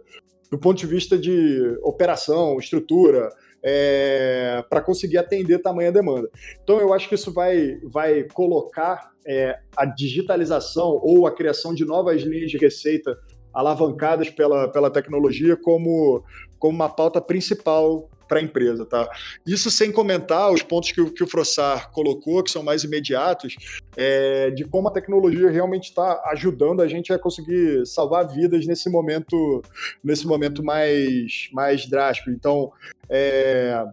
do 0.51 0.57
ponto 0.57 0.77
de 0.77 0.85
vista 0.85 1.17
de 1.17 1.77
operação, 1.81 2.59
estrutura, 2.59 3.29
é, 3.63 4.63
para 4.69 4.81
conseguir 4.81 5.17
atender 5.17 5.59
tamanha 5.59 5.91
demanda. 5.91 6.29
Então, 6.61 6.79
eu 6.79 6.93
acho 6.93 7.09
que 7.09 7.15
isso 7.15 7.33
vai, 7.33 7.79
vai 7.85 8.23
colocar 8.33 9.11
é, 9.25 9.57
a 9.75 9.85
digitalização 9.85 10.99
ou 11.01 11.25
a 11.25 11.33
criação 11.33 11.73
de 11.73 11.85
novas 11.85 12.21
linhas 12.21 12.51
de 12.51 12.57
receita 12.57 13.17
alavancadas 13.53 14.29
pela, 14.29 14.67
pela 14.67 14.91
tecnologia 14.91 15.55
como, 15.55 16.23
como 16.59 16.75
uma 16.75 16.89
pauta 16.89 17.21
principal 17.21 18.09
para 18.27 18.39
a 18.39 18.41
empresa, 18.41 18.85
tá? 18.85 19.09
Isso 19.45 19.69
sem 19.69 19.91
comentar 19.91 20.51
os 20.51 20.61
pontos 20.61 20.91
que, 20.91 21.03
que 21.11 21.23
o 21.23 21.27
Frossar 21.27 21.91
colocou, 21.91 22.43
que 22.43 22.51
são 22.51 22.63
mais 22.63 22.83
imediatos, 22.83 23.55
é, 23.95 24.51
de 24.51 24.63
como 24.65 24.87
a 24.87 24.91
tecnologia 24.91 25.49
realmente 25.49 25.89
está 25.89 26.21
ajudando 26.27 26.81
a 26.81 26.87
gente 26.87 27.11
a 27.13 27.19
conseguir 27.19 27.85
salvar 27.85 28.27
vidas 28.27 28.65
nesse 28.65 28.89
momento, 28.89 29.61
nesse 30.03 30.25
momento 30.25 30.63
mais, 30.63 31.49
mais 31.51 31.85
drástico. 31.85 32.29
Então, 32.29 32.71
é, 33.09 33.83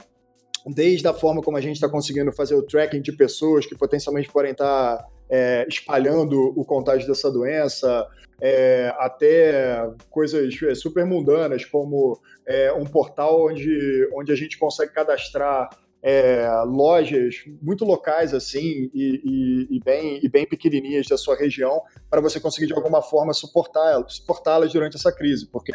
desde 0.66 1.06
a 1.06 1.14
forma 1.14 1.42
como 1.42 1.56
a 1.56 1.60
gente 1.60 1.76
está 1.76 1.88
conseguindo 1.88 2.32
fazer 2.32 2.54
o 2.54 2.62
tracking 2.62 3.00
de 3.00 3.12
pessoas 3.12 3.66
que 3.66 3.76
potencialmente 3.76 4.30
podem 4.30 4.52
estar 4.52 4.96
tá, 4.98 5.06
é, 5.28 5.66
espalhando 5.68 6.52
o 6.56 6.64
contágio 6.64 7.06
dessa 7.06 7.30
doença, 7.30 8.06
é, 8.40 8.94
até 8.98 9.90
coisas 10.08 10.54
é, 10.62 10.74
super 10.74 11.04
mundanas, 11.04 11.64
como 11.64 12.18
é, 12.50 12.72
um 12.72 12.84
portal 12.84 13.46
onde, 13.46 14.10
onde 14.12 14.32
a 14.32 14.34
gente 14.34 14.58
consegue 14.58 14.92
cadastrar 14.92 15.70
é, 16.02 16.48
lojas 16.64 17.44
muito 17.62 17.84
locais 17.84 18.32
assim 18.32 18.90
e, 18.92 19.20
e, 19.22 19.76
e, 19.76 19.80
bem, 19.80 20.18
e 20.22 20.28
bem 20.28 20.46
pequenininhas 20.46 21.06
da 21.06 21.16
sua 21.16 21.36
região 21.36 21.80
para 22.08 22.20
você 22.20 22.40
conseguir 22.40 22.66
de 22.66 22.72
alguma 22.72 23.02
forma 23.02 23.32
suportá-las 23.34 24.14
suportá 24.14 24.58
durante 24.60 24.96
essa 24.96 25.12
crise, 25.12 25.46
porque 25.46 25.72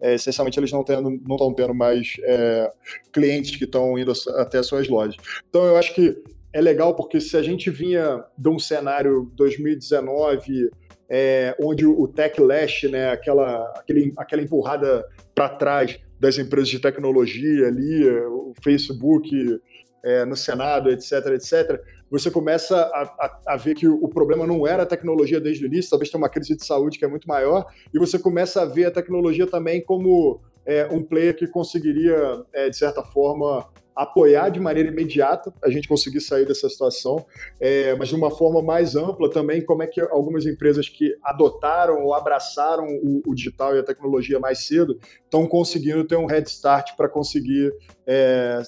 é, 0.00 0.14
essencialmente 0.14 0.58
eles 0.58 0.72
não 0.72 0.82
tendo, 0.82 1.10
não 1.10 1.36
estão 1.36 1.54
tendo 1.54 1.74
mais 1.74 2.16
é, 2.24 2.72
clientes 3.12 3.54
que 3.56 3.64
estão 3.64 3.96
indo 3.98 4.12
até 4.36 4.58
as 4.58 4.66
suas 4.66 4.88
lojas. 4.88 5.16
Então 5.48 5.64
eu 5.64 5.76
acho 5.76 5.94
que 5.94 6.16
é 6.52 6.60
legal 6.60 6.96
porque 6.96 7.20
se 7.20 7.36
a 7.36 7.42
gente 7.42 7.70
vinha 7.70 8.24
de 8.36 8.48
um 8.48 8.58
cenário 8.58 9.30
2019 9.36 10.70
é, 11.08 11.54
onde 11.60 11.86
o 11.86 12.08
tech 12.08 12.40
lash, 12.40 12.84
né, 12.84 13.10
aquela, 13.10 13.62
aquele, 13.76 14.12
aquela 14.16 14.42
empurrada 14.42 15.06
para 15.34 15.50
trás 15.50 16.00
das 16.18 16.38
empresas 16.38 16.68
de 16.68 16.78
tecnologia 16.78 17.66
ali, 17.66 18.08
o 18.26 18.52
Facebook 18.62 19.60
é, 20.04 20.24
no 20.24 20.36
Senado, 20.36 20.90
etc, 20.90 21.12
etc, 21.34 21.80
você 22.10 22.30
começa 22.30 22.76
a, 22.76 23.02
a, 23.02 23.40
a, 23.54 23.56
ver 23.56 23.74
que 23.74 23.88
o 23.88 24.08
problema 24.08 24.46
não 24.46 24.66
era 24.66 24.84
a 24.84 24.86
tecnologia 24.86 25.40
desde 25.40 25.64
o 25.64 25.66
início, 25.66 25.90
talvez 25.90 26.10
tenha 26.10 26.22
uma 26.22 26.28
crise 26.28 26.56
de 26.56 26.64
saúde 26.64 26.98
que 26.98 27.04
é 27.04 27.08
muito 27.08 27.26
maior, 27.26 27.66
e 27.92 27.98
você 27.98 28.18
começa 28.18 28.62
a 28.62 28.64
ver 28.64 28.86
a 28.86 28.90
tecnologia 28.90 29.46
também 29.46 29.82
como 29.82 30.40
é, 30.64 30.86
um 30.86 31.02
player 31.02 31.34
que 31.34 31.46
conseguiria, 31.46 32.44
é, 32.52 32.68
de 32.68 32.76
certa 32.76 33.02
forma, 33.02 33.68
apoiar 33.96 34.50
de 34.50 34.60
maneira 34.60 34.90
imediata 34.90 35.52
a 35.64 35.70
gente 35.70 35.88
conseguir 35.88 36.20
sair 36.20 36.44
dessa 36.44 36.68
situação, 36.68 37.24
é, 37.58 37.94
mas 37.96 38.08
de 38.08 38.14
uma 38.14 38.30
forma 38.30 38.62
mais 38.62 38.94
ampla 38.94 39.30
também, 39.30 39.64
como 39.64 39.82
é 39.82 39.86
que 39.86 40.00
algumas 40.00 40.44
empresas 40.44 40.88
que 40.88 41.16
adotaram 41.24 42.04
ou 42.04 42.14
abraçaram 42.14 42.86
o, 42.86 43.22
o 43.26 43.34
digital 43.34 43.74
e 43.74 43.78
a 43.78 43.82
tecnologia 43.82 44.38
mais 44.38 44.66
cedo 44.66 44.98
estão 45.24 45.46
conseguindo 45.46 46.04
ter 46.04 46.16
um 46.16 46.26
head 46.26 46.46
start 46.48 46.94
para 46.94 47.08
conseguir 47.08 47.72
é, 48.06 48.62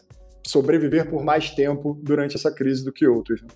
sobreviver 0.47 1.11
por 1.11 1.23
mais 1.23 1.50
tempo 1.50 1.99
durante 2.02 2.35
essa 2.35 2.50
crise 2.50 2.82
do 2.82 2.92
que 2.92 3.06
outros. 3.06 3.42
Né? 3.42 3.49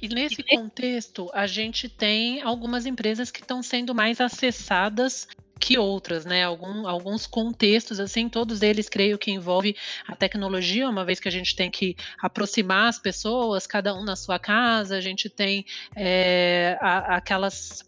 E 0.00 0.08
nesse 0.08 0.42
contexto, 0.42 1.30
a 1.32 1.46
gente 1.46 1.88
tem 1.88 2.42
algumas 2.42 2.86
empresas 2.86 3.30
que 3.30 3.40
estão 3.40 3.62
sendo 3.62 3.94
mais 3.94 4.20
acessadas 4.20 5.28
que 5.62 5.78
outras, 5.78 6.24
né? 6.24 6.42
Algum, 6.42 6.88
alguns 6.88 7.24
contextos, 7.24 8.00
assim, 8.00 8.28
todos 8.28 8.62
eles 8.62 8.88
creio 8.88 9.16
que 9.16 9.30
envolve 9.30 9.76
a 10.08 10.16
tecnologia, 10.16 10.88
uma 10.88 11.04
vez 11.04 11.20
que 11.20 11.28
a 11.28 11.30
gente 11.32 11.54
tem 11.54 11.70
que 11.70 11.96
aproximar 12.20 12.88
as 12.88 12.98
pessoas, 12.98 13.64
cada 13.64 13.94
um 13.94 14.02
na 14.02 14.16
sua 14.16 14.40
casa, 14.40 14.96
a 14.96 15.00
gente 15.00 15.30
tem 15.30 15.64
é, 15.94 16.76
a, 16.80 17.16
aquelas 17.16 17.84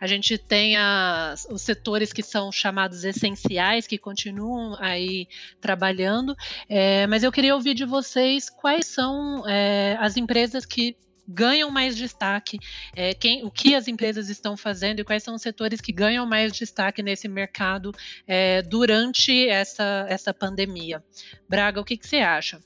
a 0.00 0.06
gente 0.06 0.36
tem 0.38 0.76
as, 0.76 1.46
os 1.50 1.62
setores 1.62 2.12
que 2.12 2.22
são 2.22 2.50
chamados 2.50 3.04
essenciais, 3.04 3.86
que 3.86 3.98
continuam 3.98 4.76
aí 4.80 5.28
trabalhando, 5.60 6.34
é, 6.68 7.06
mas 7.06 7.22
eu 7.22 7.30
queria 7.30 7.54
ouvir 7.54 7.74
de 7.74 7.84
vocês 7.84 8.48
quais 8.48 8.86
são 8.86 9.46
é, 9.46 9.96
as 10.00 10.16
empresas 10.16 10.64
que 10.64 10.96
ganham 11.28 11.70
mais 11.70 11.94
destaque, 11.94 12.58
é, 12.96 13.12
quem, 13.12 13.44
o 13.44 13.50
que 13.50 13.74
as 13.74 13.86
empresas 13.86 14.30
estão 14.30 14.56
fazendo 14.56 15.00
e 15.00 15.04
quais 15.04 15.22
são 15.22 15.34
os 15.34 15.42
setores 15.42 15.80
que 15.80 15.92
ganham 15.92 16.26
mais 16.26 16.52
destaque 16.52 17.02
nesse 17.02 17.28
mercado 17.28 17.92
é, 18.26 18.62
durante 18.62 19.46
essa, 19.48 20.06
essa 20.08 20.32
pandemia. 20.32 21.02
Braga, 21.48 21.80
o 21.80 21.84
que, 21.84 21.96
que 21.96 22.06
você 22.06 22.16
acha? 22.16 22.58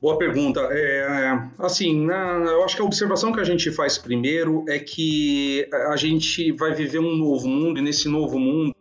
Boa 0.00 0.16
pergunta. 0.16 0.60
É, 0.70 1.48
assim, 1.58 2.06
na, 2.06 2.36
eu 2.46 2.64
acho 2.64 2.76
que 2.76 2.82
a 2.82 2.84
observação 2.84 3.32
que 3.32 3.40
a 3.40 3.44
gente 3.44 3.70
faz 3.72 3.98
primeiro 3.98 4.64
é 4.68 4.78
que 4.78 5.68
a 5.90 5.96
gente 5.96 6.52
vai 6.52 6.72
viver 6.72 7.00
um 7.00 7.16
novo 7.16 7.48
mundo 7.48 7.78
e 7.78 7.82
nesse 7.82 8.08
novo 8.08 8.38
mundo 8.38 8.72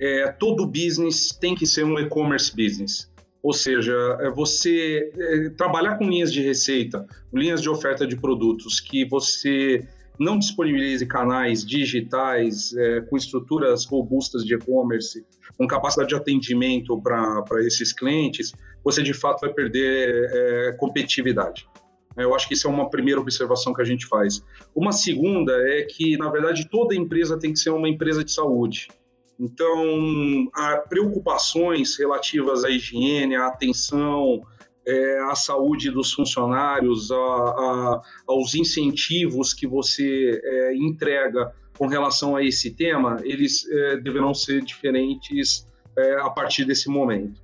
é, 0.00 0.28
todo 0.32 0.66
business 0.66 1.30
tem 1.38 1.54
que 1.54 1.66
ser 1.66 1.84
um 1.84 1.98
e-commerce 1.98 2.50
business. 2.54 3.12
Ou 3.44 3.52
seja, 3.52 3.92
é 4.20 4.30
você 4.30 5.12
é, 5.14 5.50
trabalhar 5.50 5.98
com 5.98 6.08
linhas 6.08 6.32
de 6.32 6.40
receita, 6.40 7.06
linhas 7.30 7.60
de 7.60 7.68
oferta 7.68 8.06
de 8.06 8.16
produtos 8.16 8.80
que 8.80 9.04
você 9.04 9.86
não 10.18 10.38
disponibilize 10.38 11.04
canais 11.04 11.62
digitais 11.62 12.74
é, 12.74 13.02
com 13.02 13.18
estruturas 13.18 13.84
robustas 13.84 14.46
de 14.46 14.54
e-commerce, 14.54 15.26
com 15.58 15.66
capacidade 15.66 16.08
de 16.08 16.14
atendimento 16.14 16.98
para 17.02 17.62
esses 17.66 17.92
clientes, 17.92 18.50
você 18.82 19.02
de 19.02 19.12
fato 19.12 19.42
vai 19.42 19.52
perder 19.52 20.30
é, 20.32 20.72
competitividade. 20.78 21.68
Eu 22.16 22.34
acho 22.34 22.48
que 22.48 22.54
isso 22.54 22.66
é 22.66 22.70
uma 22.70 22.88
primeira 22.88 23.20
observação 23.20 23.74
que 23.74 23.82
a 23.82 23.84
gente 23.84 24.06
faz. 24.06 24.42
Uma 24.74 24.92
segunda 24.92 25.52
é 25.68 25.82
que, 25.82 26.16
na 26.16 26.30
verdade, 26.30 26.66
toda 26.70 26.94
empresa 26.94 27.38
tem 27.38 27.52
que 27.52 27.58
ser 27.58 27.70
uma 27.70 27.90
empresa 27.90 28.24
de 28.24 28.32
saúde. 28.32 28.88
Então, 29.38 30.48
há 30.54 30.76
preocupações 30.78 31.98
relativas 31.98 32.64
à 32.64 32.70
higiene, 32.70 33.34
à 33.34 33.48
atenção, 33.48 34.42
é, 34.86 35.20
à 35.30 35.34
saúde 35.34 35.90
dos 35.90 36.12
funcionários, 36.12 37.10
a, 37.10 37.16
a, 37.16 38.02
aos 38.26 38.54
incentivos 38.54 39.52
que 39.52 39.66
você 39.66 40.40
é, 40.42 40.76
entrega 40.76 41.52
com 41.76 41.86
relação 41.86 42.36
a 42.36 42.44
esse 42.44 42.70
tema, 42.70 43.18
eles 43.24 43.66
é, 43.68 43.96
deverão 43.96 44.32
ser 44.32 44.62
diferentes 44.62 45.66
é, 45.96 46.20
a 46.20 46.30
partir 46.30 46.64
desse 46.64 46.88
momento. 46.88 47.40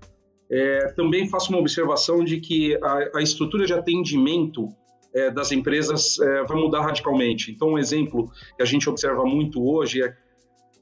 É, 0.48 0.92
também 0.92 1.28
faço 1.28 1.50
uma 1.50 1.58
observação 1.58 2.24
de 2.24 2.40
que 2.40 2.76
a, 2.82 3.18
a 3.18 3.22
estrutura 3.22 3.66
de 3.66 3.72
atendimento 3.72 4.68
é, 5.12 5.30
das 5.30 5.50
empresas 5.50 6.16
vai 6.46 6.56
mudar 6.56 6.82
radicalmente. 6.82 7.50
Então, 7.50 7.70
um 7.70 7.78
exemplo 7.78 8.30
que 8.56 8.62
a 8.62 8.66
gente 8.66 8.88
observa 8.88 9.24
muito 9.24 9.64
hoje 9.64 10.02
é 10.02 10.14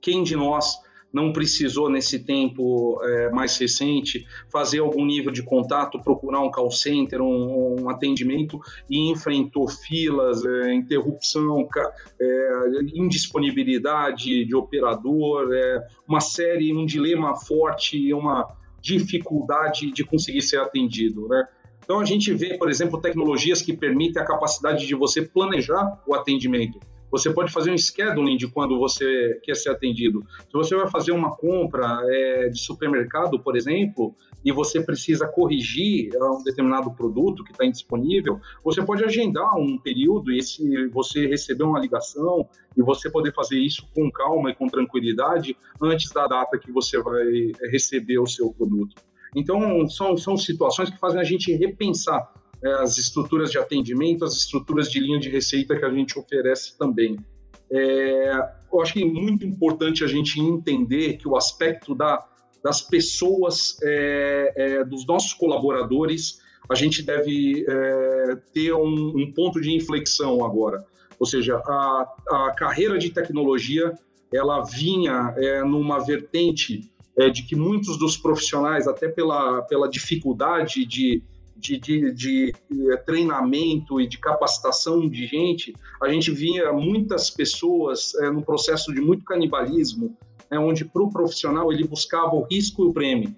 quem 0.02 0.22
de 0.22 0.36
nós 0.36 0.76
não 1.12 1.32
precisou, 1.32 1.88
nesse 1.88 2.18
tempo 2.18 3.00
é, 3.02 3.30
mais 3.30 3.56
recente, 3.56 4.26
fazer 4.50 4.80
algum 4.80 5.04
nível 5.04 5.32
de 5.32 5.42
contato, 5.42 5.98
procurar 6.02 6.40
um 6.40 6.50
call 6.50 6.70
center, 6.70 7.22
um, 7.22 7.82
um 7.82 7.88
atendimento 7.88 8.60
e 8.88 9.10
enfrentou 9.10 9.68
filas, 9.68 10.44
é, 10.44 10.74
interrupção, 10.74 11.66
é, 12.20 12.60
indisponibilidade 12.94 14.44
de 14.44 14.54
operador, 14.54 15.52
é, 15.52 15.86
uma 16.06 16.20
série, 16.20 16.74
um 16.74 16.84
dilema 16.84 17.36
forte, 17.36 18.12
uma 18.12 18.46
dificuldade 18.80 19.90
de 19.90 20.04
conseguir 20.04 20.42
ser 20.42 20.60
atendido, 20.60 21.26
né? 21.28 21.46
Então 21.82 22.00
a 22.00 22.04
gente 22.04 22.32
vê, 22.34 22.58
por 22.58 22.68
exemplo, 22.68 23.00
tecnologias 23.00 23.62
que 23.62 23.72
permitem 23.72 24.20
a 24.20 24.24
capacidade 24.24 24.86
de 24.86 24.94
você 24.94 25.22
planejar 25.22 25.98
o 26.06 26.14
atendimento. 26.14 26.78
Você 27.10 27.32
pode 27.32 27.52
fazer 27.52 27.70
um 27.70 27.78
scheduling 27.78 28.36
de 28.36 28.48
quando 28.48 28.78
você 28.78 29.40
quer 29.42 29.54
ser 29.54 29.70
atendido. 29.70 30.24
Se 30.40 30.52
você 30.52 30.76
vai 30.76 30.88
fazer 30.88 31.12
uma 31.12 31.34
compra 31.34 32.00
é, 32.04 32.48
de 32.48 32.58
supermercado, 32.58 33.40
por 33.40 33.56
exemplo, 33.56 34.14
e 34.44 34.52
você 34.52 34.80
precisa 34.80 35.26
corrigir 35.26 36.10
é, 36.14 36.24
um 36.24 36.42
determinado 36.42 36.90
produto 36.92 37.42
que 37.44 37.52
está 37.52 37.64
indisponível, 37.64 38.40
você 38.62 38.82
pode 38.82 39.04
agendar 39.04 39.56
um 39.56 39.78
período 39.78 40.32
e 40.32 40.42
se 40.42 40.86
você 40.88 41.26
receber 41.26 41.64
uma 41.64 41.80
ligação 41.80 42.48
e 42.76 42.82
você 42.82 43.10
poder 43.10 43.32
fazer 43.34 43.58
isso 43.58 43.88
com 43.94 44.10
calma 44.10 44.50
e 44.50 44.54
com 44.54 44.66
tranquilidade 44.66 45.56
antes 45.82 46.10
da 46.10 46.26
data 46.26 46.58
que 46.58 46.70
você 46.70 47.00
vai 47.02 47.52
é, 47.62 47.70
receber 47.70 48.18
o 48.18 48.26
seu 48.26 48.52
produto. 48.52 48.94
Então, 49.34 49.86
são, 49.88 50.16
são 50.16 50.36
situações 50.36 50.90
que 50.90 50.98
fazem 50.98 51.20
a 51.20 51.24
gente 51.24 51.52
repensar 51.52 52.32
as 52.80 52.98
estruturas 52.98 53.50
de 53.50 53.58
atendimento, 53.58 54.24
as 54.24 54.34
estruturas 54.34 54.90
de 54.90 55.00
linha 55.00 55.18
de 55.18 55.28
receita 55.28 55.76
que 55.76 55.84
a 55.84 55.90
gente 55.90 56.18
oferece 56.18 56.76
também. 56.76 57.16
É, 57.70 58.50
eu 58.72 58.80
acho 58.80 58.92
que 58.92 59.02
é 59.02 59.06
muito 59.06 59.46
importante 59.46 60.02
a 60.02 60.06
gente 60.06 60.40
entender 60.40 61.14
que 61.18 61.28
o 61.28 61.36
aspecto 61.36 61.94
da, 61.94 62.26
das 62.62 62.80
pessoas, 62.80 63.76
é, 63.82 64.52
é, 64.56 64.84
dos 64.84 65.06
nossos 65.06 65.32
colaboradores, 65.34 66.40
a 66.68 66.74
gente 66.74 67.02
deve 67.02 67.64
é, 67.68 68.36
ter 68.52 68.72
um, 68.74 69.12
um, 69.16 69.32
ponto 69.32 69.60
de 69.60 69.74
inflexão 69.74 70.44
agora. 70.44 70.84
Ou 71.18 71.26
seja, 71.26 71.56
a, 71.56 72.14
a 72.30 72.54
carreira 72.56 72.98
de 72.98 73.10
tecnologia 73.10 73.92
ela 74.32 74.62
vinha 74.62 75.34
é, 75.36 75.62
numa 75.62 75.98
vertente 75.98 76.90
é, 77.18 77.30
de 77.30 77.42
que 77.42 77.56
muitos 77.56 77.98
dos 77.98 78.16
profissionais, 78.16 78.86
até 78.86 79.08
pela, 79.08 79.62
pela 79.62 79.88
dificuldade 79.88 80.84
de, 80.84 81.22
de, 81.58 81.78
de, 81.78 82.12
de, 82.12 82.54
é, 82.92 82.96
treinamento 82.96 84.00
e 84.00 84.06
de 84.06 84.18
capacitação 84.18 85.08
de 85.08 85.26
gente, 85.26 85.74
a 86.00 86.08
gente 86.08 86.30
via 86.30 86.72
muitas 86.72 87.28
pessoas 87.28 88.14
é, 88.14 88.30
no 88.30 88.42
processo 88.42 88.94
de 88.94 89.00
muito 89.00 89.24
canibalismo, 89.24 90.16
é, 90.50 90.58
onde 90.58 90.84
para 90.84 91.02
o 91.02 91.10
profissional 91.10 91.72
ele 91.72 91.86
buscava 91.86 92.34
o 92.34 92.44
risco 92.44 92.84
e 92.84 92.86
o 92.86 92.92
prêmio. 92.92 93.34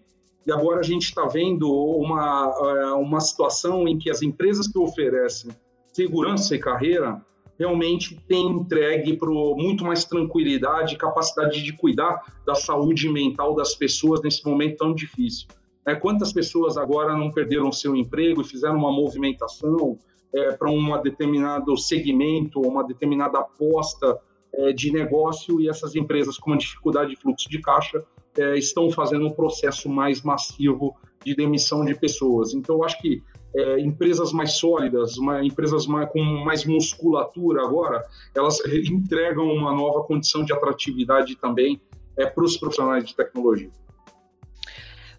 E 0.47 0.53
agora 0.53 0.81
a 0.81 0.83
gente 0.83 1.05
está 1.05 1.27
vendo 1.27 1.71
uma, 1.71 2.55
é, 2.59 2.93
uma 2.93 3.21
situação 3.21 3.89
em 3.89 3.99
que 3.99 4.11
as 4.11 4.23
empresas 4.23 4.69
que 4.69 4.79
oferecem 4.79 5.51
segurança 5.93 6.55
e 6.55 6.59
carreira 6.59 7.21
realmente 7.59 8.19
tem 8.27 8.47
entregue 8.47 9.17
para 9.17 9.29
muito 9.29 9.85
mais 9.85 10.05
tranquilidade 10.05 10.95
e 10.95 10.99
capacidade 10.99 11.63
de 11.63 11.73
cuidar 11.75 12.23
da 12.47 12.55
saúde 12.55 13.09
mental 13.09 13.55
das 13.55 13.75
pessoas 13.75 14.23
nesse 14.23 14.45
momento 14.47 14.79
tão 14.79 14.95
difícil. 14.95 15.47
É, 15.91 15.95
quantas 15.97 16.33
pessoas 16.33 16.77
agora 16.77 17.17
não 17.17 17.33
perderam 17.33 17.73
seu 17.73 17.97
emprego 17.97 18.43
e 18.43 18.45
fizeram 18.45 18.77
uma 18.77 18.93
movimentação 18.93 19.99
é, 20.33 20.53
para 20.53 20.71
um 20.71 21.03
determinado 21.03 21.77
segmento, 21.77 22.61
uma 22.61 22.85
determinada 22.85 23.41
aposta 23.41 24.17
é, 24.53 24.73
de 24.73 24.93
negócio 24.93 25.61
e 25.61 25.69
essas 25.69 25.97
empresas 25.97 26.39
com 26.39 26.51
uma 26.51 26.59
dificuldade 26.59 27.11
de 27.11 27.17
fluxo 27.17 27.49
de 27.49 27.61
caixa 27.61 28.05
é, 28.39 28.57
estão 28.57 28.89
fazendo 28.91 29.27
um 29.27 29.33
processo 29.33 29.89
mais 29.89 30.23
massivo 30.23 30.95
de 31.25 31.35
demissão 31.35 31.85
de 31.85 31.95
pessoas. 31.95 32.55
Então, 32.55 32.77
eu 32.77 32.85
acho 32.85 33.01
que 33.01 33.21
é, 33.53 33.81
empresas 33.81 34.33
mais 34.33 34.53
sólidas, 34.53 35.19
uma, 35.19 35.45
empresas 35.45 35.89
mais, 35.89 36.09
com 36.11 36.23
mais 36.23 36.65
musculatura 36.65 37.65
agora, 37.65 38.01
elas 38.33 38.61
entregam 38.89 39.53
uma 39.53 39.73
nova 39.73 40.05
condição 40.05 40.45
de 40.45 40.53
atratividade 40.53 41.35
também 41.35 41.81
é, 42.17 42.27
para 42.27 42.45
os 42.45 42.57
profissionais 42.57 43.05
de 43.05 43.17
tecnologia. 43.17 43.71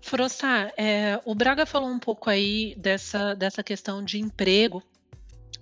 Frossar, 0.01 0.73
é, 0.77 1.19
o 1.25 1.35
Braga 1.35 1.65
falou 1.65 1.89
um 1.89 1.99
pouco 1.99 2.29
aí 2.29 2.75
dessa, 2.77 3.35
dessa 3.35 3.63
questão 3.63 4.03
de 4.03 4.19
emprego 4.19 4.83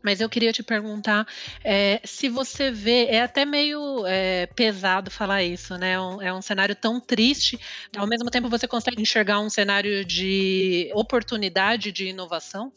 mas 0.03 0.21
eu 0.21 0.29
queria 0.29 0.51
te 0.51 0.63
perguntar 0.63 1.27
é, 1.63 1.99
se 2.03 2.29
você 2.29 2.71
vê, 2.71 3.05
é 3.05 3.21
até 3.21 3.45
meio 3.45 4.05
é, 4.05 4.45
pesado 4.47 5.11
falar 5.11 5.43
isso, 5.43 5.77
né? 5.77 5.93
É 5.93 5.99
um, 5.99 6.21
é 6.21 6.33
um 6.33 6.41
cenário 6.41 6.75
tão 6.75 6.99
triste, 6.99 7.59
ao 7.95 8.07
mesmo 8.07 8.29
tempo 8.29 8.49
você 8.49 8.67
consegue 8.67 9.01
enxergar 9.01 9.39
um 9.39 9.49
cenário 9.49 10.05
de 10.05 10.89
oportunidade 10.93 11.91
de 11.91 12.07
inovação? 12.07 12.71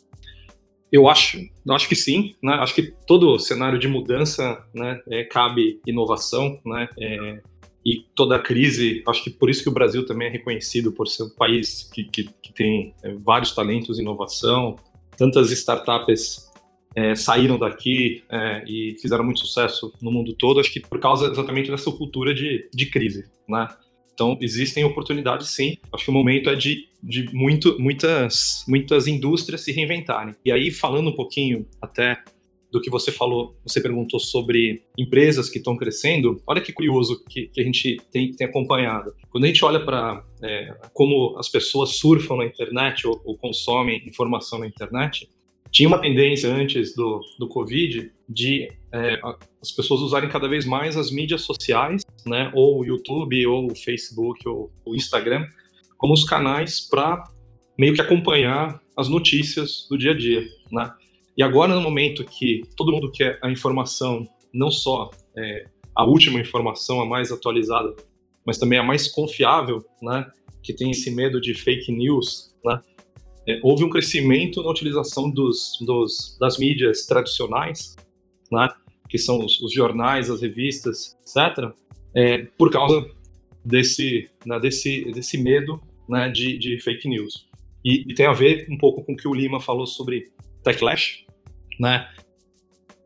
Eu 0.90 1.08
acho, 1.08 1.38
eu 1.38 1.74
acho 1.74 1.88
que 1.88 1.96
sim, 1.96 2.34
né? 2.42 2.54
Acho 2.54 2.74
que 2.74 2.92
todo 3.06 3.38
cenário 3.38 3.78
de 3.78 3.88
mudança, 3.88 4.62
né, 4.74 5.00
é, 5.10 5.24
cabe 5.24 5.80
inovação, 5.86 6.60
né? 6.66 6.88
E 7.84 8.04
toda 8.14 8.36
a 8.36 8.38
crise, 8.38 9.02
acho 9.08 9.24
que 9.24 9.30
por 9.30 9.50
isso 9.50 9.62
que 9.62 9.68
o 9.68 9.72
Brasil 9.72 10.06
também 10.06 10.28
é 10.28 10.30
reconhecido 10.30 10.92
por 10.92 11.08
ser 11.08 11.24
um 11.24 11.30
país 11.30 11.90
que, 11.92 12.04
que, 12.04 12.28
que 12.40 12.52
tem 12.52 12.94
é, 13.02 13.12
vários 13.14 13.52
talentos 13.52 13.98
inovação, 13.98 14.76
tantas 15.16 15.50
startups 15.50 16.50
é, 16.94 17.14
saíram 17.14 17.58
daqui 17.58 18.22
é, 18.28 18.64
e 18.66 18.96
fizeram 19.00 19.24
muito 19.24 19.40
sucesso 19.40 19.92
no 20.00 20.10
mundo 20.10 20.32
todo, 20.34 20.60
acho 20.60 20.72
que 20.72 20.80
por 20.80 21.00
causa 21.00 21.26
exatamente 21.26 21.70
dessa 21.70 21.90
cultura 21.90 22.34
de, 22.34 22.68
de 22.72 22.86
crise, 22.86 23.24
né? 23.48 23.68
Então, 24.14 24.38
existem 24.40 24.84
oportunidades 24.84 25.48
sim. 25.48 25.78
Acho 25.92 26.04
que 26.04 26.10
o 26.10 26.14
momento 26.14 26.50
é 26.50 26.54
de, 26.54 26.86
de 27.02 27.34
muito, 27.34 27.78
muitas, 27.80 28.62
muitas 28.68 29.06
indústrias 29.06 29.62
se 29.62 29.72
reinventarem. 29.72 30.34
E 30.44 30.52
aí, 30.52 30.70
falando 30.70 31.08
um 31.08 31.14
pouquinho 31.14 31.66
até 31.80 32.22
do 32.72 32.80
que 32.80 32.88
você 32.88 33.12
falou, 33.12 33.54
você 33.62 33.80
perguntou 33.82 34.18
sobre 34.18 34.82
empresas 34.98 35.50
que 35.50 35.58
estão 35.58 35.76
crescendo, 35.76 36.40
olha 36.46 36.60
que 36.60 36.72
curioso 36.72 37.22
que, 37.28 37.48
que 37.48 37.60
a 37.60 37.64
gente 37.64 38.00
tem, 38.10 38.32
tem, 38.32 38.46
acompanhado. 38.46 39.12
Quando 39.28 39.44
a 39.44 39.46
gente 39.46 39.62
olha 39.62 39.84
para 39.84 40.24
é, 40.42 40.74
como 40.94 41.36
as 41.38 41.50
pessoas 41.50 41.96
surfam 41.96 42.36
na 42.36 42.46
internet 42.46 43.06
ou, 43.06 43.20
ou 43.26 43.36
consomem 43.36 44.02
informação 44.08 44.58
na 44.58 44.66
internet, 44.66 45.28
tinha 45.70 45.86
uma 45.86 46.00
tendência 46.00 46.50
antes 46.50 46.94
do, 46.94 47.20
do 47.38 47.46
Covid 47.46 48.10
de 48.28 48.70
é, 48.92 49.20
as 49.60 49.70
pessoas 49.70 50.00
usarem 50.00 50.30
cada 50.30 50.48
vez 50.48 50.64
mais 50.64 50.96
as 50.96 51.10
mídias 51.10 51.42
sociais, 51.42 52.02
né, 52.26 52.50
ou 52.54 52.80
o 52.80 52.84
YouTube, 52.84 53.46
ou 53.46 53.70
o 53.70 53.74
Facebook, 53.74 54.48
ou 54.48 54.70
o 54.84 54.94
Instagram, 54.94 55.46
como 55.98 56.14
os 56.14 56.24
canais 56.24 56.80
para 56.80 57.24
meio 57.78 57.94
que 57.94 58.00
acompanhar 58.00 58.80
as 58.96 59.08
notícias 59.08 59.86
do 59.90 59.96
dia 59.96 60.12
a 60.12 60.16
dia, 60.16 60.44
né? 60.70 60.90
E 61.36 61.42
agora, 61.42 61.74
no 61.74 61.80
momento 61.80 62.24
que 62.24 62.62
todo 62.76 62.92
mundo 62.92 63.10
quer 63.10 63.38
a 63.42 63.50
informação, 63.50 64.28
não 64.52 64.70
só 64.70 65.10
é, 65.36 65.66
a 65.94 66.04
última 66.04 66.40
informação, 66.40 67.00
a 67.00 67.06
mais 67.06 67.32
atualizada, 67.32 67.94
mas 68.44 68.58
também 68.58 68.78
a 68.78 68.82
mais 68.82 69.08
confiável, 69.08 69.84
né? 70.00 70.30
Que 70.62 70.72
tem 70.72 70.90
esse 70.90 71.10
medo 71.10 71.40
de 71.40 71.54
fake 71.54 71.90
news, 71.90 72.54
né? 72.64 72.80
é, 73.46 73.60
houve 73.62 73.84
um 73.84 73.90
crescimento 73.90 74.62
na 74.62 74.70
utilização 74.70 75.30
dos, 75.30 75.78
dos, 75.80 76.36
das 76.38 76.58
mídias 76.58 77.06
tradicionais, 77.06 77.96
né, 78.50 78.68
que 79.08 79.18
são 79.18 79.44
os, 79.44 79.60
os 79.60 79.72
jornais, 79.72 80.30
as 80.30 80.40
revistas, 80.40 81.16
etc., 81.20 81.72
é, 82.14 82.46
por 82.58 82.70
causa 82.70 83.06
desse, 83.64 84.28
né, 84.44 84.60
desse, 84.60 85.10
desse 85.12 85.38
medo 85.38 85.80
né, 86.08 86.28
de, 86.28 86.58
de 86.58 86.80
fake 86.80 87.08
news. 87.08 87.48
E, 87.84 88.04
e, 88.08 88.14
tem 88.14 88.26
a 88.26 88.32
ver 88.32 88.66
um 88.70 88.78
pouco 88.78 89.02
com 89.02 89.14
o 89.14 89.16
que 89.16 89.26
o 89.26 89.34
Lima 89.34 89.60
falou 89.60 89.86
sobre 89.86 90.30
techlash, 90.62 91.24
né? 91.78 92.08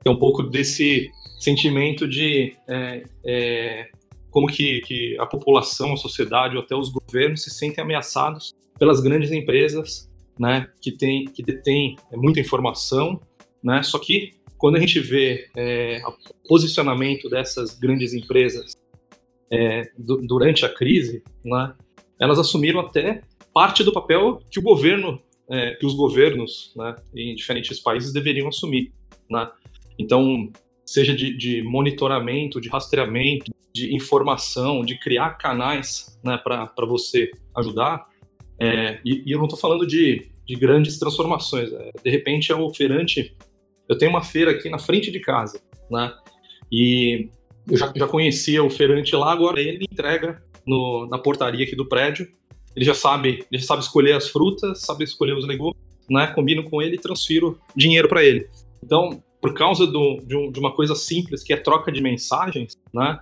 É 0.05 0.11
um 0.11 0.19
pouco 0.19 0.43
desse 0.43 1.11
sentimento 1.39 2.07
de 2.07 2.57
é, 2.69 3.03
é, 3.25 3.89
como 4.31 4.47
que, 4.47 4.81
que, 4.83 5.17
a 5.19 5.27
população, 5.27 5.95
a 5.95 5.97
sociedade 5.97 6.57
ou 6.57 6.63
até 6.63 6.75
os 6.75 6.91
governos 6.91 7.43
se 7.43 7.51
sentem 7.51 7.83
ameaçados 7.83 8.55
pelas 8.79 9.01
grandes 9.01 9.33
empresas 9.33 10.09
né, 10.39 10.69
que 10.81 10.93
tem 10.93 11.25
que 11.25 11.43
detém 11.43 11.97
muita 12.13 12.41
informação, 12.41 13.21
né? 13.63 13.83
Só 13.83 13.99
que 13.99 14.33
quando 14.59 14.77
a 14.77 14.81
gente 14.81 15.01
vê 15.01 15.49
é, 15.57 16.01
o 16.07 16.49
posicionamento 16.49 17.29
dessas 17.29 17.79
grandes 17.79 18.13
empresas 18.15 18.77
é, 19.51 19.83
durante 19.97 20.65
a 20.65 20.69
crise, 20.69 21.23
né, 21.45 21.75
elas 22.21 22.39
assumiram 22.39 22.81
até 22.81 23.23
parte 23.53 23.85
do 23.85 23.93
papel 23.93 24.41
que 24.51 24.59
o 24.59 24.63
governo, 24.63 25.21
é, 25.51 25.73
que 25.73 25.87
os 25.87 25.95
governos, 25.95 26.73
né, 26.77 26.97
em 27.15 27.35
diferentes 27.35 27.79
países 27.81 28.13
deveriam 28.13 28.49
assumir, 28.49 28.93
né? 29.31 29.49
Então, 29.99 30.51
seja 30.85 31.15
de, 31.15 31.37
de 31.37 31.63
monitoramento, 31.63 32.61
de 32.61 32.69
rastreamento, 32.69 33.51
de 33.75 33.95
informação, 33.95 34.85
de 34.85 34.99
criar 34.99 35.31
canais, 35.39 36.19
né, 36.25 36.39
para 36.39 36.87
você 36.87 37.31
ajudar, 37.57 38.07
é, 38.59 39.01
e, 39.05 39.23
e, 39.27 39.33
eu 39.33 39.39
não 39.39 39.47
estou 39.47 39.59
falando 39.59 39.87
de, 39.87 40.29
de 40.47 40.55
grandes 40.55 40.99
transformações. 40.99 41.73
É, 41.73 41.91
de 42.03 42.11
repente, 42.11 42.51
é 42.51 42.55
o 42.55 42.73
feirante. 42.73 43.37
Eu 43.89 43.99
tenho 43.99 44.11
uma 44.11 44.23
feira 44.23 44.51
aqui 44.51 44.69
na 44.69 44.79
frente 44.79 45.11
de 45.11 45.21
casa, 45.21 45.61
né? 45.91 46.13
E 46.73 47.29
eu 47.71 47.77
já, 47.77 47.93
já 47.95 48.09
conhecia 48.09 48.63
o 48.63 48.71
feirante 48.71 49.15
lá, 49.15 49.33
agora 49.33 49.61
ele 49.61 49.85
entrega 49.91 50.43
no, 50.67 51.07
na 51.07 51.19
portaria 51.19 51.65
aqui 51.65 51.77
do 51.77 51.89
prédio. 51.89 52.29
Ele 52.77 52.85
já 52.85 52.95
sabe, 52.95 53.47
ele 53.51 53.61
já 53.61 53.67
sabe 53.67 53.83
escolher 53.83 54.13
as 54.13 54.29
frutas, 54.29 54.83
sabe 54.83 55.03
escolher 55.03 55.35
os 55.35 55.47
legumes, 55.47 55.77
né? 56.11 56.27
Combino 56.29 56.63
com 56.63 56.83
ele 56.83 56.97
e 56.97 57.01
transfiro 57.01 57.59
dinheiro 57.75 58.09
para 58.09 58.23
ele. 58.23 58.49
Então, 58.85 59.23
por 59.41 59.55
causa 59.55 59.87
do, 59.87 60.21
de, 60.25 60.37
um, 60.37 60.53
de, 60.53 60.61
uma 60.61 60.73
coisa 60.73 60.95
simples 60.95 61.43
que 61.43 61.53
é 61.53 61.57
troca 61.57 61.91
de 61.91 62.03
mensagens, 62.03 62.77
né? 62.93 63.19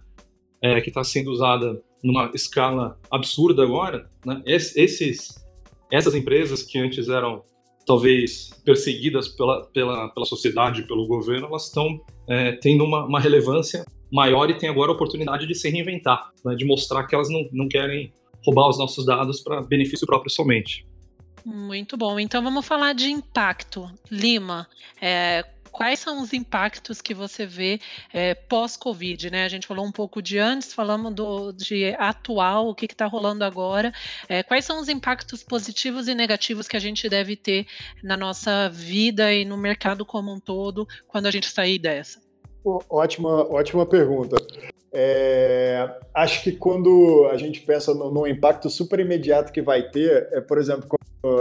É, 0.60 0.80
que 0.80 0.88
está 0.88 1.04
sendo 1.04 1.30
usada 1.30 1.80
numa 2.02 2.30
escala 2.34 2.98
absurda 3.10 3.62
agora, 3.62 4.10
né? 4.24 4.42
esses, 4.44 5.42
essas 5.90 6.14
empresas 6.14 6.62
que 6.62 6.78
antes 6.78 7.08
eram 7.08 7.42
talvez 7.86 8.50
perseguidas 8.64 9.28
pela, 9.28 9.66
pela, 9.66 10.08
pela 10.08 10.26
sociedade, 10.26 10.86
pelo 10.86 11.06
governo, 11.06 11.46
elas 11.46 11.66
estão 11.66 12.00
é, 12.28 12.52
tendo 12.52 12.84
uma, 12.84 13.04
uma, 13.04 13.20
relevância 13.20 13.84
maior 14.10 14.48
e 14.50 14.54
têm 14.54 14.68
agora 14.68 14.90
a 14.90 14.94
oportunidade 14.94 15.46
de 15.46 15.54
se 15.54 15.68
reinventar, 15.68 16.30
né? 16.44 16.54
de 16.54 16.64
mostrar 16.64 17.04
que 17.06 17.14
elas 17.14 17.28
não, 17.30 17.46
não 17.52 17.68
querem 17.68 18.12
roubar 18.44 18.68
os 18.68 18.78
nossos 18.78 19.04
dados 19.06 19.40
para 19.40 19.62
benefício 19.62 20.06
próprio 20.06 20.30
somente. 20.30 20.86
Muito 21.44 21.96
bom. 21.96 22.18
Então 22.18 22.42
vamos 22.42 22.66
falar 22.66 22.94
de 22.94 23.10
impacto. 23.10 23.90
Lima, 24.10 24.66
é, 25.00 25.44
quais 25.74 25.98
são 25.98 26.22
os 26.22 26.32
impactos 26.32 27.02
que 27.02 27.12
você 27.12 27.44
vê 27.44 27.80
é, 28.12 28.34
pós-Covid, 28.34 29.30
né? 29.30 29.44
A 29.44 29.48
gente 29.48 29.66
falou 29.66 29.84
um 29.84 29.90
pouco 29.90 30.22
de 30.22 30.38
antes, 30.38 30.72
falamos 30.72 31.12
do, 31.12 31.52
de 31.52 31.94
atual, 31.98 32.68
o 32.68 32.74
que 32.74 32.86
está 32.86 33.06
rolando 33.06 33.44
agora. 33.44 33.92
É, 34.28 34.42
quais 34.42 34.64
são 34.64 34.80
os 34.80 34.88
impactos 34.88 35.42
positivos 35.42 36.06
e 36.06 36.14
negativos 36.14 36.68
que 36.68 36.76
a 36.76 36.80
gente 36.80 37.08
deve 37.08 37.34
ter 37.34 37.66
na 38.02 38.16
nossa 38.16 38.70
vida 38.70 39.34
e 39.34 39.44
no 39.44 39.58
mercado 39.58 40.06
como 40.06 40.32
um 40.32 40.38
todo 40.38 40.86
quando 41.08 41.26
a 41.26 41.30
gente 41.30 41.50
sair 41.50 41.78
dessa? 41.78 42.22
Ótima, 42.88 43.44
ótima 43.52 43.84
pergunta. 43.84 44.36
É, 44.96 45.90
acho 46.14 46.44
que 46.44 46.52
quando 46.52 47.28
a 47.32 47.36
gente 47.36 47.60
pensa 47.62 47.92
no, 47.92 48.12
no, 48.12 48.28
impacto 48.28 48.70
super 48.70 49.00
imediato 49.00 49.52
que 49.52 49.60
vai 49.60 49.90
ter, 49.90 50.28
é, 50.30 50.40
por 50.40 50.56
exemplo, 50.56 50.88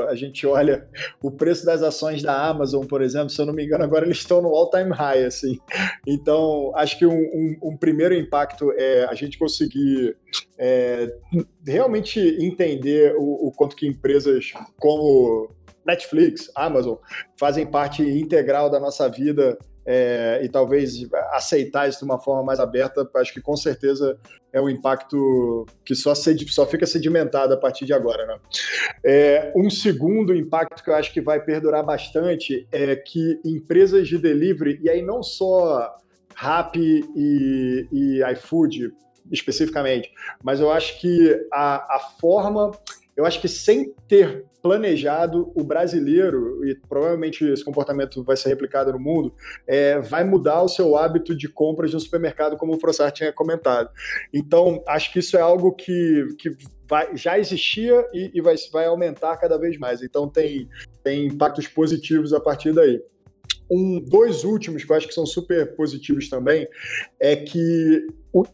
a 0.10 0.16
gente 0.16 0.48
olha 0.48 0.88
o 1.22 1.30
preço 1.30 1.63
das 1.63 1.84
ações 1.84 2.24
da 2.24 2.48
Amazon, 2.48 2.84
por 2.84 3.04
exemplo, 3.04 3.30
se 3.30 3.39
eu 3.39 3.46
não 3.46 3.54
me 3.54 3.63
engano, 3.63 3.84
agora 3.84 4.06
eles 4.06 4.18
estão 4.18 4.42
no 4.42 4.50
all-time 4.50 4.92
high, 4.92 5.24
assim. 5.24 5.60
Então, 6.08 6.72
acho 6.76 6.98
que 6.98 7.06
um, 7.06 7.12
um, 7.13 7.58
um, 7.62 7.78
primeiro 7.78 8.16
impacto 8.16 8.72
é 8.72 9.06
a 9.06 9.13
gente 9.13 9.38
conseguir 9.38 10.18
é, 10.58 11.13
realmente 11.68 12.20
entender 12.20 13.13
o, 13.18 13.50
o 13.50 13.52
quanto 13.52 13.76
que 13.76 13.86
empresas 13.86 14.52
como 14.80 15.48
Netflix, 15.86 16.50
Amazon, 16.56 16.96
fazem 17.38 17.68
parte 17.68 18.02
integral 18.02 18.68
da 18.68 18.80
nossa 18.80 19.08
vida 19.10 19.60
é, 19.86 20.41
e 20.43 20.50
talvez 20.50 20.93
aceitar 21.32 21.89
isso 21.89 22.00
de 22.00 22.06
uma 22.06 22.19
forma 22.19 22.43
mais 22.43 22.60
aberta, 22.60 23.10
acho 23.15 23.34
que 23.34 23.41
com 23.41 23.56
certeza 23.56 24.17
é 24.52 24.62
um 24.62 24.69
impacto 24.69 25.65
que 25.84 25.96
só, 25.96 26.13
só 26.15 26.65
fica 26.65 26.86
sedimentado 26.86 27.54
a 27.54 27.58
partir 27.58 27.86
de 27.86 27.93
agora. 27.93 28.26
Né? 28.26 28.38
É, 29.04 29.54
um 29.56 29.69
segundo 29.69 30.36
impacto 30.36 30.84
que 30.84 30.89
eu 30.89 30.96
acho 30.96 31.12
que 31.12 31.22
vai 31.22 31.41
perdurar 31.41 31.84
bastante 31.84 32.67
é 32.72 32.96
que 32.96 33.39
empresas 33.43 34.08
de 34.08 34.17
delivery, 34.17 34.80
e 34.82 34.89
aí 34.89 35.02
não 35.02 35.22
só 35.24 35.96
Rappi 36.36 37.04
e, 37.15 37.88
e 37.91 38.32
iFood 38.34 38.91
especificamente, 39.32 40.12
mas 40.43 40.60
eu 40.60 40.72
acho 40.72 41.00
que 41.00 41.48
a, 41.52 41.96
a 41.96 42.00
forma 42.19 42.72
eu 43.15 43.26
acho 43.26 43.39
que 43.39 43.48
sem 43.48 43.93
ter 44.08 44.46
planejado, 44.63 45.52
o 45.54 45.62
brasileiro, 45.62 46.65
e 46.65 46.73
provavelmente 46.88 47.43
esse 47.43 47.65
comportamento 47.65 48.23
vai 48.23 48.38
ser 48.38 48.47
replicado 48.47 48.93
no 48.93 48.99
mundo, 48.99 49.36
é, 49.67 49.99
vai 49.99 50.23
mudar 50.23 50.63
o 50.63 50.69
seu 50.69 50.95
hábito 50.95 51.36
de 51.36 51.49
compras 51.49 51.93
no 51.93 51.99
supermercado, 51.99 52.56
como 52.56 52.73
o 52.73 52.80
Frossar 52.80 53.12
tinha 53.12 53.34
comentado. 53.34 53.89
Então, 54.34 54.82
acho 54.88 55.12
que 55.12 55.19
isso 55.19 55.36
é 55.36 55.41
algo 55.41 55.73
que, 55.73 56.26
que 56.39 56.56
vai, 56.88 57.15
já 57.17 57.38
existia 57.38 58.08
e, 58.13 58.32
e 58.34 58.41
vai, 58.41 58.56
vai 58.71 58.86
aumentar 58.86 59.36
cada 59.36 59.58
vez 59.58 59.78
mais. 59.78 60.02
Então, 60.02 60.30
tem, 60.30 60.69
tem 61.04 61.28
impactos 61.28 61.67
positivos 61.67 62.32
a 62.32 62.39
partir 62.39 62.71
daí 62.71 63.04
um, 63.73 63.99
dois 63.99 64.43
últimos 64.43 64.83
que 64.83 64.91
eu 64.91 64.95
acho 64.95 65.07
que 65.07 65.13
são 65.13 65.25
super 65.25 65.75
positivos 65.75 66.29
também 66.29 66.67
é 67.19 67.36
que 67.36 68.07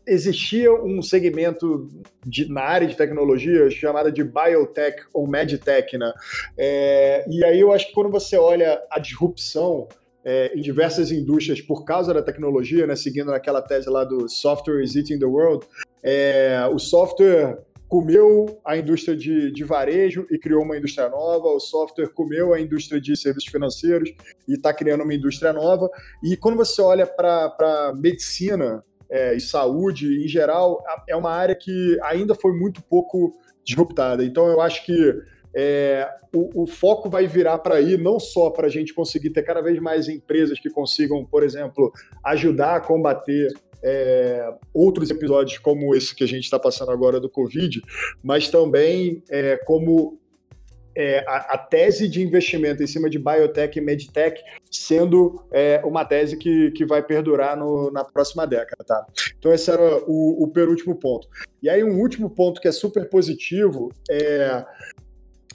existia 0.08 0.74
um 0.74 1.02
segmento 1.02 1.88
de, 2.26 2.50
na 2.50 2.62
área 2.62 2.88
de 2.88 2.96
tecnologia 2.96 3.70
chamada 3.70 4.12
de 4.12 4.24
biotech 4.24 5.04
ou 5.14 5.28
medtech, 5.28 5.98
né? 5.98 6.14
É, 6.58 7.26
e 7.30 7.44
aí 7.44 7.60
eu 7.60 7.72
acho 7.72 7.88
que 7.88 7.94
quando 7.94 8.10
você 8.10 8.38
olha 8.38 8.82
a 8.92 9.00
disrupção 9.00 9.88
é, 10.24 10.52
em 10.56 10.62
diversas 10.62 11.12
indústrias 11.12 11.62
por 11.62 11.86
causa 11.86 12.14
da 12.14 12.22
tecnologia, 12.22 12.86
né, 12.86 12.96
seguindo 12.96 13.32
naquela 13.32 13.62
tese 13.62 13.90
lá 13.90 14.04
do 14.04 14.28
software 14.28 14.84
is 14.84 14.96
eating 14.96 15.18
the 15.18 15.26
world, 15.26 15.66
é, 16.04 16.70
o 16.72 16.80
software 16.80 17.60
comeu 17.90 18.62
a 18.64 18.78
indústria 18.78 19.18
de, 19.18 19.52
de, 19.52 19.64
varejo 19.64 20.28
e 20.30 20.38
criou 20.38 20.62
uma 20.62 20.78
indústria 20.78 21.10
nova, 21.10 21.48
o 21.48 21.60
software 21.60 22.10
comeu 22.10 22.54
a 22.54 22.62
indústria 22.62 23.02
de 23.02 23.18
serviços 23.18 23.50
financeiros 23.50 24.12
e 24.48 24.54
está 24.54 24.72
criando 24.72 25.04
uma 25.04 25.14
indústria 25.14 25.52
nova. 25.52 25.90
E 26.24 26.38
quando 26.38 26.56
você 26.56 26.80
olha 26.84 27.08
para 27.08 27.92
medicina 27.98 28.84
é, 29.10 29.34
e 29.34 29.42
saúde 29.42 30.24
em 30.24 30.28
geral, 30.28 30.84
é 31.10 31.16
uma 31.16 31.32
área 31.32 31.56
que 31.56 31.98
ainda 32.04 32.36
foi 32.36 32.54
muito 32.54 32.80
pouco 32.84 33.36
disruptada. 33.64 34.24
Então 34.24 34.48
eu 34.48 34.62
acho 34.62 34.86
que 34.86 35.16
é, 35.56 36.08
o, 36.32 36.64
o, 36.64 36.68
foco 36.68 37.10
vai 37.10 37.26
virar 37.26 37.58
para 37.58 37.76
aí 37.76 37.98
não 37.98 38.20
só 38.20 38.52
para 38.52 38.68
a 38.68 38.70
gente 38.70 38.94
conseguir 38.94 39.32
ter 39.32 39.42
cada 39.42 39.62
vez 39.62 39.80
mais 39.80 40.08
empresas 40.08 40.60
que 40.60 40.70
consigam, 40.70 41.26
por 41.26 41.42
exemplo, 41.42 41.92
ajudar 42.24 42.76
a 42.76 42.80
combater 42.80 43.52
é, 43.84 44.54
outros 44.74 45.10
episódios 45.10 45.58
como 45.58 45.96
esse 45.96 46.16
que 46.16 46.24
a 46.24 46.28
gente 46.28 46.44
está 46.44 46.60
passando 46.60 46.92
agora 46.92 47.20
do 47.20 47.30
Covid, 47.30 47.82
mas 48.24 48.50
também 48.50 49.24
é, 49.30 49.58
como 49.66 50.20
é, 50.96 51.24
a, 51.28 51.54
a, 51.54 51.58
tese 51.58 52.10
de 52.10 52.22
investimento 52.22 52.84
em 52.84 52.88
cima 52.88 53.10
de 53.10 53.18
biotech 53.18 53.78
e 53.78 53.82
medtech 53.82 54.42
sendo 54.70 55.46
é, 55.52 55.82
uma 55.86 56.04
tese 56.04 56.36
que, 56.36 56.72
que 56.72 56.86
vai 56.86 57.02
perdurar 57.02 57.56
no, 57.56 57.90
na 57.92 58.04
próxima 58.04 58.46
década. 58.46 58.84
Tá? 58.86 59.06
Então, 59.38 59.54
esse 59.54 59.72
era 59.72 60.04
o, 60.08 60.44
o 60.44 60.48
penúltimo 60.50 60.96
ponto. 60.96 61.28
E 61.64 61.70
aí, 61.70 61.84
um 61.84 62.00
último 62.00 62.30
ponto 62.30 62.60
que 62.60 62.68
é 62.68 62.72
super 62.72 63.10
positivo 63.10 63.92
é 64.10 64.66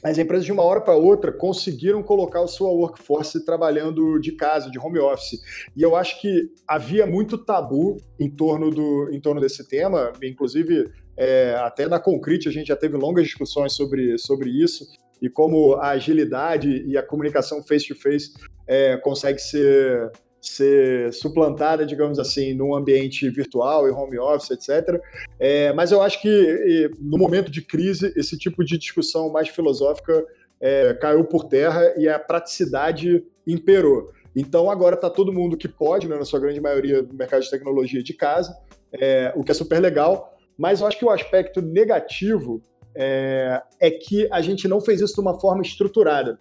as 0.04 0.18
empresas 0.18 0.44
de 0.44 0.52
uma 0.52 0.62
hora 0.62 0.82
para 0.82 0.94
outra 0.94 1.32
conseguiram 1.32 2.02
colocar 2.02 2.42
o 2.42 2.46
sua 2.46 2.68
workforce 2.68 3.42
trabalhando 3.42 4.18
de 4.20 4.32
casa, 4.32 4.70
de 4.70 4.78
home 4.78 4.98
office. 4.98 5.40
E 5.74 5.82
eu 5.82 5.96
acho 5.96 6.20
que 6.20 6.50
havia 6.68 7.06
muito 7.06 7.38
tabu 7.38 7.96
em 8.20 8.28
torno, 8.28 8.70
do, 8.70 9.08
em 9.10 9.18
torno 9.18 9.40
desse 9.40 9.66
tema, 9.66 10.12
inclusive 10.22 10.90
é, 11.16 11.54
até 11.60 11.88
na 11.88 11.98
Concrete 11.98 12.48
a 12.48 12.52
gente 12.52 12.66
já 12.66 12.76
teve 12.76 12.98
longas 12.98 13.24
discussões 13.24 13.72
sobre, 13.72 14.18
sobre 14.18 14.50
isso 14.50 14.84
e 15.22 15.30
como 15.30 15.74
a 15.76 15.90
agilidade 15.90 16.84
e 16.86 16.98
a 16.98 17.02
comunicação 17.02 17.62
face-to-face 17.62 18.34
-face, 18.34 18.48
é, 18.66 18.96
consegue 18.98 19.38
ser 19.38 20.12
ser 20.48 21.12
suplantada, 21.12 21.84
digamos 21.84 22.18
assim, 22.18 22.54
num 22.54 22.74
ambiente 22.74 23.28
virtual 23.30 23.88
e 23.88 23.90
home 23.90 24.18
office, 24.18 24.50
etc. 24.50 25.00
É, 25.38 25.72
mas 25.72 25.92
eu 25.92 26.02
acho 26.02 26.20
que 26.20 26.90
no 27.00 27.18
momento 27.18 27.50
de 27.50 27.62
crise, 27.62 28.12
esse 28.16 28.38
tipo 28.38 28.64
de 28.64 28.78
discussão 28.78 29.30
mais 29.30 29.48
filosófica 29.48 30.24
é, 30.60 30.94
caiu 30.94 31.24
por 31.24 31.44
terra 31.44 31.94
e 31.96 32.08
a 32.08 32.18
praticidade 32.18 33.24
imperou. 33.46 34.12
Então 34.34 34.70
agora 34.70 34.94
está 34.94 35.08
todo 35.08 35.32
mundo 35.32 35.56
que 35.56 35.68
pode, 35.68 36.08
né, 36.08 36.16
na 36.16 36.24
sua 36.24 36.40
grande 36.40 36.60
maioria, 36.60 37.02
do 37.02 37.14
mercado 37.14 37.42
de 37.42 37.50
tecnologia 37.50 38.02
de 38.02 38.14
casa, 38.14 38.56
é, 38.92 39.32
o 39.36 39.44
que 39.44 39.50
é 39.50 39.54
super 39.54 39.80
legal. 39.80 40.36
Mas 40.56 40.80
eu 40.80 40.86
acho 40.86 40.98
que 40.98 41.04
o 41.04 41.10
aspecto 41.10 41.60
negativo 41.60 42.62
é, 42.96 43.60
é, 43.80 43.90
que 43.90 44.28
a 44.30 44.40
gente 44.40 44.68
não 44.68 44.80
fez 44.80 45.00
isso 45.00 45.14
de 45.14 45.20
uma 45.20 45.38
forma 45.38 45.62
estruturada. 45.62 46.38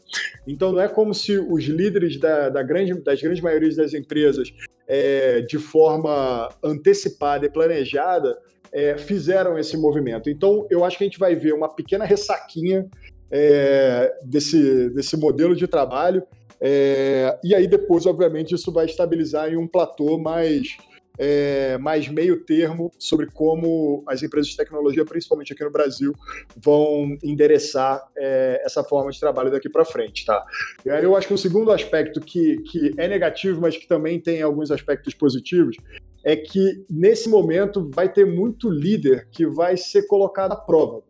Então, 0.47 0.71
não 0.71 0.81
é 0.81 0.87
como 0.87 1.13
se 1.13 1.37
os 1.37 1.63
líderes 1.63 2.19
da, 2.19 2.49
da 2.49 2.61
grande, 2.61 2.93
das 3.01 3.21
grandes 3.21 3.41
maiorias 3.41 3.75
das 3.75 3.93
empresas, 3.93 4.53
é, 4.87 5.41
de 5.41 5.57
forma 5.57 6.49
antecipada 6.63 7.45
e 7.45 7.49
planejada, 7.49 8.37
é, 8.71 8.97
fizeram 8.97 9.57
esse 9.57 9.77
movimento. 9.77 10.29
Então, 10.29 10.67
eu 10.69 10.83
acho 10.83 10.97
que 10.97 11.03
a 11.03 11.07
gente 11.07 11.19
vai 11.19 11.35
ver 11.35 11.53
uma 11.53 11.69
pequena 11.69 12.05
ressaquinha 12.05 12.87
é, 13.31 14.13
desse, 14.23 14.89
desse 14.89 15.17
modelo 15.17 15.55
de 15.55 15.67
trabalho. 15.67 16.23
É, 16.59 17.37
e 17.43 17.53
aí, 17.53 17.67
depois, 17.67 18.05
obviamente, 18.05 18.55
isso 18.55 18.71
vai 18.71 18.85
estabilizar 18.85 19.51
em 19.51 19.57
um 19.57 19.67
platô 19.67 20.17
mais 20.17 20.77
é, 21.17 21.77
mais 21.77 22.07
meio 22.07 22.43
termo 22.43 22.91
sobre 22.97 23.27
como 23.27 24.03
as 24.07 24.23
empresas 24.23 24.49
de 24.49 24.57
tecnologia, 24.57 25.05
principalmente 25.05 25.53
aqui 25.53 25.63
no 25.63 25.71
Brasil, 25.71 26.13
vão 26.57 27.17
endereçar 27.23 28.01
é, 28.17 28.61
essa 28.65 28.83
forma 28.83 29.11
de 29.11 29.19
trabalho 29.19 29.51
daqui 29.51 29.69
para 29.69 29.85
frente. 29.85 30.25
Tá? 30.25 30.43
E 30.85 30.89
aí 30.89 31.03
eu 31.03 31.15
acho 31.15 31.27
que 31.27 31.33
o 31.33 31.37
segundo 31.37 31.71
aspecto 31.71 32.19
que, 32.19 32.57
que 32.63 32.93
é 32.97 33.07
negativo, 33.07 33.61
mas 33.61 33.77
que 33.77 33.87
também 33.87 34.19
tem 34.19 34.41
alguns 34.41 34.71
aspectos 34.71 35.13
positivos, 35.13 35.77
é 36.23 36.35
que 36.35 36.85
nesse 36.89 37.27
momento 37.29 37.89
vai 37.93 38.11
ter 38.11 38.25
muito 38.25 38.69
líder 38.69 39.27
que 39.31 39.45
vai 39.45 39.75
ser 39.75 40.07
colocado 40.07 40.53
à 40.53 40.55
prova. 40.55 41.03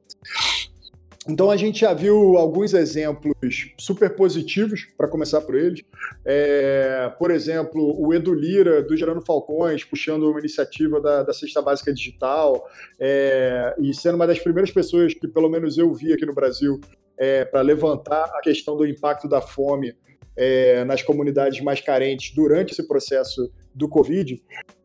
Então 1.28 1.50
a 1.50 1.56
gente 1.56 1.80
já 1.80 1.94
viu 1.94 2.38
alguns 2.38 2.74
exemplos 2.74 3.74
super 3.78 4.14
positivos, 4.14 4.88
para 4.98 5.08
começar 5.08 5.40
por 5.42 5.56
eles. 5.56 5.82
É, 6.26 7.10
por 7.18 7.32
exemplo, 7.32 7.96
o 7.98 8.14
Edu 8.14 8.34
Lira, 8.34 8.84
do 8.84 8.96
Gerando 8.98 9.22
Falcões, 9.22 9.86
puxando 9.86 10.30
uma 10.30 10.40
iniciativa 10.40 11.00
da, 11.00 11.24
da 11.24 11.34
Cesta 11.34 11.62
Básica 11.62 11.94
Digital, 11.94 12.68
é, 13.00 13.74
e 13.80 13.94
sendo 13.94 14.16
uma 14.16 14.28
das 14.28 14.40
primeiras 14.40 14.72
pessoas 14.72 15.14
que, 15.14 15.28
pelo 15.28 15.50
menos, 15.50 15.78
eu 15.78 15.94
vi 15.94 16.12
aqui 16.12 16.26
no 16.26 16.34
Brasil, 16.34 16.82
é, 17.18 17.46
para 17.46 17.62
levantar 17.62 18.26
a 18.26 18.42
questão 18.42 18.76
do 18.76 18.86
impacto 18.86 19.28
da 19.28 19.40
fome 19.40 19.96
é, 20.36 20.84
nas 20.84 21.02
comunidades 21.04 21.62
mais 21.62 21.80
carentes 21.80 22.34
durante 22.36 22.72
esse 22.72 22.86
processo 22.86 23.50
do 23.74 23.88
Covid. 23.88 24.42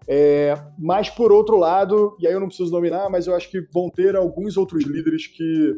É, 0.07 0.55
mas, 0.79 1.11
por 1.11 1.33
outro 1.33 1.57
lado, 1.57 2.17
e 2.21 2.27
aí 2.27 2.33
eu 2.33 2.41
não 2.41 2.49
preciso 2.49 2.71
nominar, 2.71 3.11
mas 3.11 3.27
eu 3.27 3.35
acho 3.35 3.51
que 3.51 3.61
vão 3.73 3.91
ter 3.91 4.15
alguns 4.15 4.57
outros 4.57 4.85
líderes 4.85 5.27
que 5.27 5.75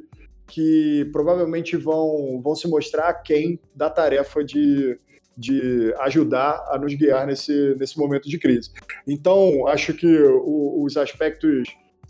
que 0.51 1.09
provavelmente 1.13 1.77
vão, 1.77 2.41
vão 2.43 2.55
se 2.57 2.69
mostrar 2.69 3.15
quem 3.15 3.61
da 3.75 3.89
tarefa 3.89 4.43
de, 4.43 4.99
de 5.37 5.95
ajudar 6.01 6.65
a 6.69 6.77
nos 6.77 6.93
guiar 6.95 7.27
nesse, 7.27 7.77
nesse 7.79 7.97
momento 7.97 8.29
de 8.29 8.39
crise. 8.39 8.71
Então, 9.07 9.67
acho 9.69 9.95
que 9.95 10.07
o, 10.07 10.83
os 10.85 10.97
aspectos 10.97 11.69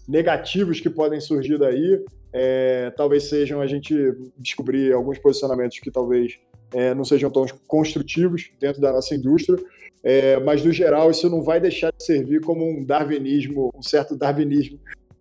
negativos 0.08 0.80
que 0.80 0.88
podem 0.88 1.20
surgir 1.20 1.58
daí 1.58 2.02
é, 2.32 2.90
talvez 2.96 3.24
sejam 3.24 3.60
a 3.60 3.66
gente 3.66 3.94
descobrir 4.38 4.92
alguns 4.92 5.18
posicionamentos 5.18 5.78
que 5.78 5.90
talvez 5.90 6.38
é, 6.72 6.94
não 6.94 7.04
sejam 7.04 7.30
tão 7.30 7.44
construtivos 7.66 8.50
dentro 8.58 8.80
da 8.80 8.92
nossa 8.92 9.14
indústria, 9.14 9.58
é, 10.02 10.40
mas 10.40 10.64
no 10.64 10.72
geral 10.72 11.10
isso 11.10 11.28
não 11.28 11.42
vai 11.42 11.60
deixar 11.60 11.92
de 11.92 12.02
servir 12.02 12.40
como 12.40 12.64
um 12.64 12.84
darwinismo, 12.84 13.70
um 13.74 13.82
certo 13.82 14.16
darwinismo 14.16 14.80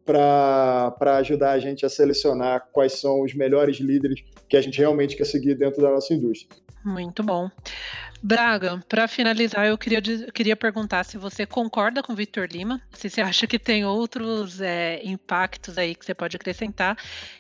para 0.10 1.18
ajudar 1.18 1.52
a 1.52 1.60
gente 1.60 1.86
a 1.86 1.90
selecionar 1.90 2.68
quais 2.72 2.94
são 2.94 3.22
os 3.22 3.36
melhores 3.36 3.78
líderes 3.78 4.24
que 4.48 4.58
a 4.58 4.62
gente 4.62 4.80
realmente 4.80 5.16
quer 5.16 5.26
seguir 5.26 5.54
dentro 5.54 5.82
da 5.82 5.92
nossa 5.92 6.12
indústria. 6.14 6.60
Muito 6.84 7.22
bom. 7.22 7.50
Braga, 8.22 8.84
para 8.90 9.08
finalizar, 9.08 9.68
eu 9.68 9.78
queria, 9.78 10.02
queria 10.34 10.56
perguntar 10.56 11.06
se 11.06 11.18
você 11.18 11.46
concorda 11.46 12.02
com 12.02 12.12
o 12.12 12.16
Victor 12.16 12.48
Lima, 12.52 12.82
se 12.92 13.10
você 13.10 13.22
acha 13.22 13.46
que 13.46 13.60
tem 13.60 13.86
outros 13.86 14.60
é, 14.60 15.00
impactos 15.06 15.78
aí 15.78 15.94
que 15.94 16.04
você 16.04 16.14
pode 16.14 16.36
acrescentar. 16.36 16.98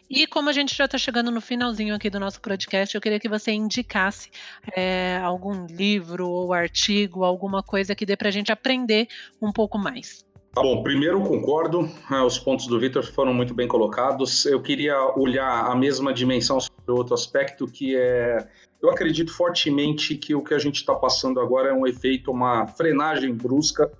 E 0.09 0.27
como 0.27 0.49
a 0.49 0.53
gente 0.53 0.75
já 0.75 0.85
está 0.85 0.97
chegando 0.97 1.31
no 1.31 1.41
finalzinho 1.41 1.95
aqui 1.95 2.09
do 2.09 2.19
nosso 2.19 2.39
podcast, 2.39 2.93
eu 2.93 3.01
queria 3.01 3.19
que 3.19 3.27
você 3.27 3.51
indicasse 3.51 4.29
é, 4.75 5.17
algum 5.23 5.65
livro 5.65 6.29
ou 6.29 6.53
artigo, 6.53 7.23
alguma 7.23 7.63
coisa 7.63 7.95
que 7.95 8.05
dê 8.05 8.15
para 8.15 8.29
a 8.29 8.31
gente 8.31 8.51
aprender 8.51 9.07
um 9.41 9.51
pouco 9.51 9.77
mais. 9.77 10.28
Tá 10.53 10.63
bom, 10.63 10.81
primeiro 10.81 11.21
concordo, 11.21 11.83
né, 12.09 12.21
os 12.21 12.39
pontos 12.39 12.65
do 12.65 12.79
Victor 12.79 13.03
foram 13.03 13.33
muito 13.33 13.53
bem 13.53 13.67
colocados. 13.67 14.45
Eu 14.45 14.61
queria 14.61 14.99
olhar 15.15 15.67
a 15.67 15.75
mesma 15.75 16.11
dimensão 16.11 16.59
sobre 16.59 16.91
outro 16.91 17.13
aspecto, 17.13 17.67
que 17.67 17.95
é 17.95 18.47
eu 18.81 18.89
acredito 18.89 19.31
fortemente 19.33 20.15
que 20.15 20.33
o 20.33 20.41
que 20.41 20.53
a 20.53 20.57
gente 20.57 20.77
está 20.77 20.95
passando 20.95 21.39
agora 21.39 21.69
é 21.69 21.73
um 21.73 21.85
efeito, 21.85 22.31
uma 22.31 22.65
frenagem 22.65 23.33
brusca, 23.35 23.91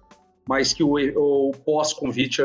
mas 0.48 0.74
que 0.74 0.84
o, 0.84 0.96
o 0.96 1.52
pós-Covid 1.66 2.38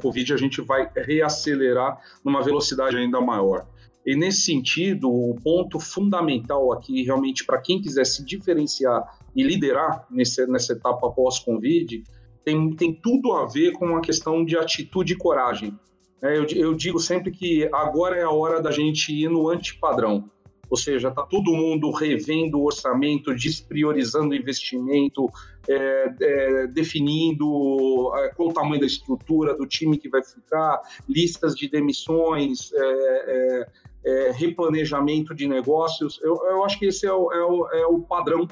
COVID 0.00 0.32
a 0.32 0.36
gente 0.36 0.60
vai 0.62 0.90
reacelerar 0.96 2.00
numa 2.24 2.42
velocidade 2.42 2.96
ainda 2.96 3.20
maior. 3.20 3.66
E 4.04 4.16
nesse 4.16 4.42
sentido, 4.42 5.10
o 5.10 5.34
ponto 5.42 5.78
fundamental 5.78 6.72
aqui, 6.72 7.02
realmente, 7.02 7.44
para 7.44 7.60
quem 7.60 7.80
quiser 7.80 8.04
se 8.04 8.24
diferenciar 8.24 9.02
e 9.34 9.42
liderar 9.42 10.06
nesse, 10.10 10.46
nessa 10.46 10.72
etapa 10.72 11.10
pós-Covid, 11.10 12.02
tem, 12.44 12.70
tem 12.74 12.92
tudo 12.92 13.32
a 13.32 13.46
ver 13.46 13.72
com 13.72 13.96
a 13.96 14.00
questão 14.00 14.44
de 14.44 14.56
atitude 14.56 15.14
e 15.14 15.16
coragem. 15.16 15.78
É, 16.22 16.38
eu, 16.38 16.46
eu 16.46 16.74
digo 16.74 17.00
sempre 17.00 17.30
que 17.30 17.68
agora 17.72 18.16
é 18.16 18.22
a 18.22 18.30
hora 18.30 18.62
da 18.62 18.70
gente 18.70 19.12
ir 19.12 19.28
no 19.28 19.48
antipadrão 19.48 20.30
ou 20.74 20.76
seja, 20.76 21.08
está 21.08 21.22
todo 21.22 21.52
mundo 21.52 21.90
revendo 21.90 22.58
o 22.58 22.64
orçamento, 22.64 23.34
despriorizando 23.34 24.30
o 24.30 24.34
investimento, 24.34 25.30
é, 25.68 26.14
é, 26.20 26.66
definindo 26.66 28.12
é, 28.16 28.28
qual 28.30 28.48
o 28.48 28.52
tamanho 28.52 28.80
da 28.80 28.86
estrutura 28.86 29.56
do 29.56 29.66
time 29.66 29.96
que 29.96 30.08
vai 30.08 30.22
ficar, 30.22 30.80
listas 31.08 31.54
de 31.54 31.68
demissões, 31.68 32.72
é, 32.72 33.68
é, 34.04 34.30
replanejamento 34.32 35.34
de 35.34 35.46
negócios. 35.46 36.20
Eu, 36.22 36.34
eu, 36.44 36.64
acho 36.64 36.78
que 36.78 36.86
esse 36.86 37.06
é 37.06 37.12
o, 37.12 37.26
o, 37.26 37.68
é 37.68 37.86
o 37.86 38.00
padrão. 38.00 38.48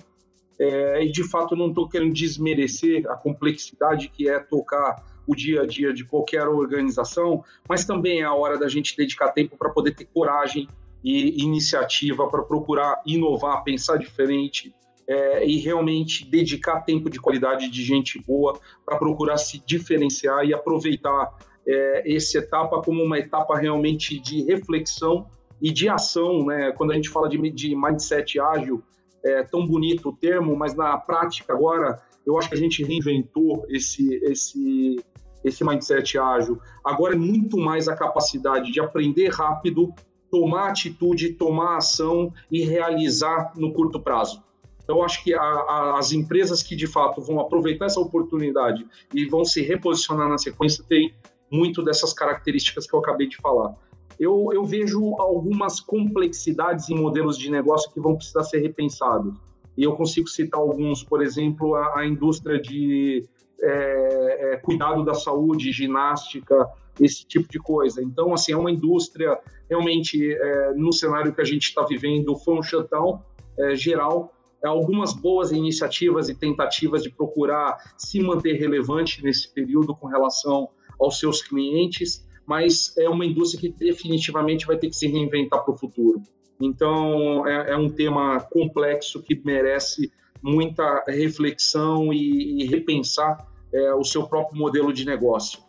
E 1.02 1.10
de 1.10 1.28
fato, 1.28 1.56
não 1.56 1.68
estou 1.68 1.88
querendo 1.88 2.12
desmerecer 2.12 3.10
a 3.10 3.16
complexidade 3.16 4.08
que 4.08 4.28
é 4.28 4.38
tocar 4.38 5.04
o 5.26 5.34
dia 5.34 5.62
a 5.62 5.66
dia 5.66 5.92
de 5.92 6.04
qualquer 6.04 6.46
organização, 6.46 7.44
mas 7.68 7.84
também 7.84 8.20
é 8.20 8.24
a 8.24 8.34
hora 8.34 8.58
da 8.58 8.68
gente 8.68 8.96
dedicar 8.96 9.30
tempo 9.32 9.56
para 9.56 9.70
poder 9.70 9.94
ter 9.94 10.04
coragem 10.06 10.68
e 11.02 11.42
iniciativa 11.42 12.28
para 12.28 12.42
procurar 12.42 13.00
inovar, 13.04 13.64
pensar 13.64 13.96
diferente 13.96 14.74
é, 15.06 15.44
e 15.44 15.58
realmente 15.58 16.24
dedicar 16.24 16.80
tempo 16.82 17.10
de 17.10 17.20
qualidade 17.20 17.68
de 17.68 17.82
gente 17.82 18.20
boa 18.20 18.58
para 18.84 18.96
procurar 18.96 19.36
se 19.36 19.60
diferenciar 19.64 20.44
e 20.44 20.54
aproveitar 20.54 21.36
é, 21.66 22.14
essa 22.14 22.38
etapa 22.38 22.80
como 22.82 23.02
uma 23.02 23.18
etapa 23.18 23.56
realmente 23.56 24.18
de 24.18 24.42
reflexão 24.42 25.26
e 25.60 25.70
de 25.70 25.88
ação, 25.88 26.44
né? 26.46 26.72
Quando 26.72 26.92
a 26.92 26.94
gente 26.94 27.08
fala 27.08 27.28
de, 27.28 27.38
de 27.50 27.74
mindset 27.76 28.40
ágil, 28.40 28.82
é 29.24 29.42
tão 29.42 29.66
bonito 29.66 30.08
o 30.08 30.16
termo, 30.16 30.56
mas 30.56 30.74
na 30.74 30.96
prática 30.98 31.52
agora 31.52 32.00
eu 32.26 32.38
acho 32.38 32.48
que 32.48 32.54
a 32.54 32.58
gente 32.58 32.84
reinventou 32.84 33.64
esse 33.68 34.14
esse 34.24 34.96
esse 35.44 35.64
mindset 35.64 36.18
ágil. 36.18 36.60
Agora 36.84 37.14
é 37.14 37.18
muito 37.18 37.56
mais 37.56 37.88
a 37.88 37.96
capacidade 37.96 38.70
de 38.70 38.80
aprender 38.80 39.28
rápido, 39.28 39.92
tomar 40.30 40.68
atitude, 40.68 41.34
tomar 41.34 41.78
ação 41.78 42.32
e 42.50 42.62
realizar 42.62 43.52
no 43.56 43.72
curto 43.72 44.00
prazo. 44.00 44.42
Então, 44.84 45.02
acho 45.02 45.22
que 45.22 45.32
a, 45.34 45.40
a, 45.40 45.98
as 45.98 46.12
empresas 46.12 46.62
que 46.62 46.74
de 46.74 46.86
fato 46.86 47.20
vão 47.20 47.40
aproveitar 47.40 47.86
essa 47.86 48.00
oportunidade 48.00 48.86
e 49.14 49.26
vão 49.26 49.44
se 49.44 49.62
reposicionar 49.62 50.28
na 50.28 50.38
sequência 50.38 50.84
têm 50.88 51.14
muito 51.50 51.82
dessas 51.82 52.12
características 52.12 52.86
que 52.86 52.94
eu 52.94 53.00
acabei 53.00 53.28
de 53.28 53.36
falar. 53.36 53.74
Eu, 54.22 54.50
eu 54.52 54.64
vejo 54.64 55.16
algumas 55.18 55.80
complexidades 55.80 56.88
em 56.88 56.94
modelos 56.94 57.36
de 57.36 57.50
negócio 57.50 57.90
que 57.92 57.98
vão 57.98 58.14
precisar 58.14 58.44
ser 58.44 58.60
repensados. 58.60 59.34
E 59.76 59.82
eu 59.82 59.96
consigo 59.96 60.28
citar 60.28 60.60
alguns, 60.60 61.02
por 61.02 61.20
exemplo, 61.20 61.74
a, 61.74 61.98
a 61.98 62.06
indústria 62.06 62.60
de 62.60 63.28
é, 63.60 64.52
é, 64.52 64.56
cuidado 64.58 65.04
da 65.04 65.12
saúde, 65.12 65.72
ginástica, 65.72 66.68
esse 67.00 67.26
tipo 67.26 67.50
de 67.50 67.58
coisa. 67.58 68.00
Então, 68.00 68.32
assim, 68.32 68.52
é 68.52 68.56
uma 68.56 68.70
indústria 68.70 69.36
realmente, 69.68 70.32
é, 70.32 70.72
no 70.74 70.92
cenário 70.92 71.34
que 71.34 71.40
a 71.40 71.44
gente 71.44 71.64
está 71.64 71.82
vivendo, 71.84 72.36
foi 72.36 72.54
um 72.56 72.62
shutdown 72.62 73.20
é, 73.58 73.74
geral. 73.74 74.32
É, 74.62 74.68
algumas 74.68 75.12
boas 75.12 75.50
iniciativas 75.50 76.28
e 76.28 76.34
tentativas 76.36 77.02
de 77.02 77.10
procurar 77.10 77.76
se 77.98 78.20
manter 78.20 78.52
relevante 78.52 79.20
nesse 79.20 79.52
período 79.52 79.96
com 79.96 80.06
relação 80.06 80.68
aos 81.00 81.18
seus 81.18 81.42
clientes, 81.42 82.24
mas 82.46 82.96
é 82.98 83.08
uma 83.08 83.24
indústria 83.24 83.60
que 83.60 83.84
definitivamente 83.84 84.66
vai 84.66 84.76
ter 84.76 84.88
que 84.88 84.96
se 84.96 85.06
reinventar 85.06 85.64
para 85.64 85.74
o 85.74 85.76
futuro. 85.76 86.22
Então, 86.60 87.46
é, 87.46 87.72
é, 87.72 87.76
um 87.76 87.88
tema 87.88 88.40
complexo 88.40 89.22
que 89.22 89.40
merece 89.44 90.12
muita 90.42 91.04
reflexão 91.08 92.12
e, 92.12 92.62
e 92.62 92.66
repensar 92.66 93.46
é, 93.72 93.94
o 93.94 94.04
seu 94.04 94.26
próprio 94.26 94.58
modelo 94.58 94.92
de 94.92 95.04
negócio. 95.04 95.60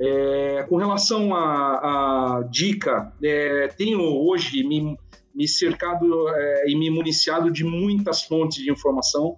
É, 0.00 0.64
com 0.68 0.76
relação 0.76 1.34
à 1.34 2.42
dica, 2.50 3.12
é, 3.22 3.68
tenho 3.68 4.00
hoje 4.00 4.64
me, 4.64 4.96
me 5.34 5.46
cercado 5.46 6.28
é, 6.30 6.70
e 6.70 6.74
me 6.74 6.90
municiado 6.90 7.50
de 7.50 7.64
muitas 7.64 8.22
fontes 8.22 8.62
de 8.62 8.70
informação, 8.70 9.36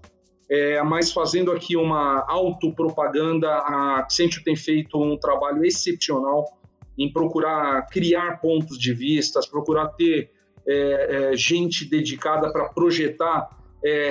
é, 0.49 0.81
mas 0.83 1.11
fazendo 1.11 1.51
aqui 1.51 1.77
uma 1.77 2.25
autopropaganda, 2.29 3.49
a 3.49 3.99
Accenture 4.01 4.45
tem 4.45 4.55
feito 4.55 5.03
um 5.03 5.17
trabalho 5.17 5.65
excepcional 5.65 6.45
em 6.99 7.13
procurar 7.13 7.87
criar 7.89 8.41
pontos 8.41 8.79
de 8.79 8.93
vista, 8.93 9.41
procurar 9.51 9.89
ter 9.89 10.31
é, 10.67 11.33
é, 11.33 11.37
gente 11.37 11.89
dedicada 11.89 12.53
para 12.53 12.69
projetar 12.69 13.61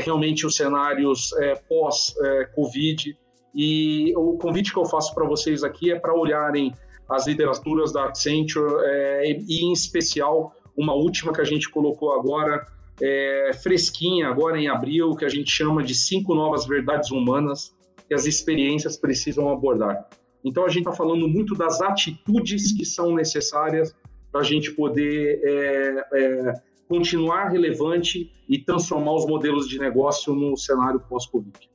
realmente 0.04 0.46
os 0.46 0.58
cenários 0.58 1.34
pós-Covid 1.70 3.18
e 3.54 4.14
o 4.16 4.38
convite 4.38 4.72
que 4.72 4.80
eu 4.80 4.86
faço 4.86 5.14
para 5.14 5.26
vocês 5.26 5.64
aqui 5.64 5.92
é 5.92 6.00
para 6.00 6.14
olharem 6.14 6.74
as 7.10 7.28
literaturas 7.28 7.92
da 7.92 8.06
Accenture 8.06 8.74
é, 8.86 9.32
e, 9.32 9.66
em 9.66 9.74
especial, 9.74 10.54
uma 10.78 10.94
última 10.94 11.34
que 11.34 11.42
a 11.42 11.46
gente 11.46 11.70
colocou 11.70 12.14
agora, 12.14 12.66
é, 13.02 13.52
fresquinha, 13.62 14.30
agora 14.30 14.58
em 14.58 14.70
abril, 14.70 15.16
que 15.16 15.26
a 15.26 15.30
gente 15.30 15.52
chama 15.52 15.84
de 15.84 15.94
Cinco 15.94 16.34
Novas 16.34 16.66
Verdades 16.66 17.12
Humanas 17.12 17.76
que 18.08 18.14
as 18.14 18.26
experiências 18.26 18.98
precisam 18.98 19.50
abordar. 19.50 20.08
Então, 20.44 20.66
a 20.66 20.70
gente 20.70 20.80
está 20.80 20.92
falando 20.92 21.28
muito 21.28 21.56
das 21.56 21.82
atitudes 21.82 22.72
que 22.72 22.86
são 22.86 23.14
necessárias 23.14 23.96
para 24.32 24.42
a 24.42 24.44
gente 24.44 24.72
poder 24.72 25.40
é, 25.44 26.08
é, 26.14 26.54
continuar 26.88 27.50
relevante 27.50 28.32
e 28.50 28.58
transformar 28.58 29.14
os 29.14 29.26
modelos 29.26 29.68
de 29.68 29.78
negócio 29.78 30.34
no 30.34 30.58
cenário 30.58 31.00
pós-Covid. 31.02 31.70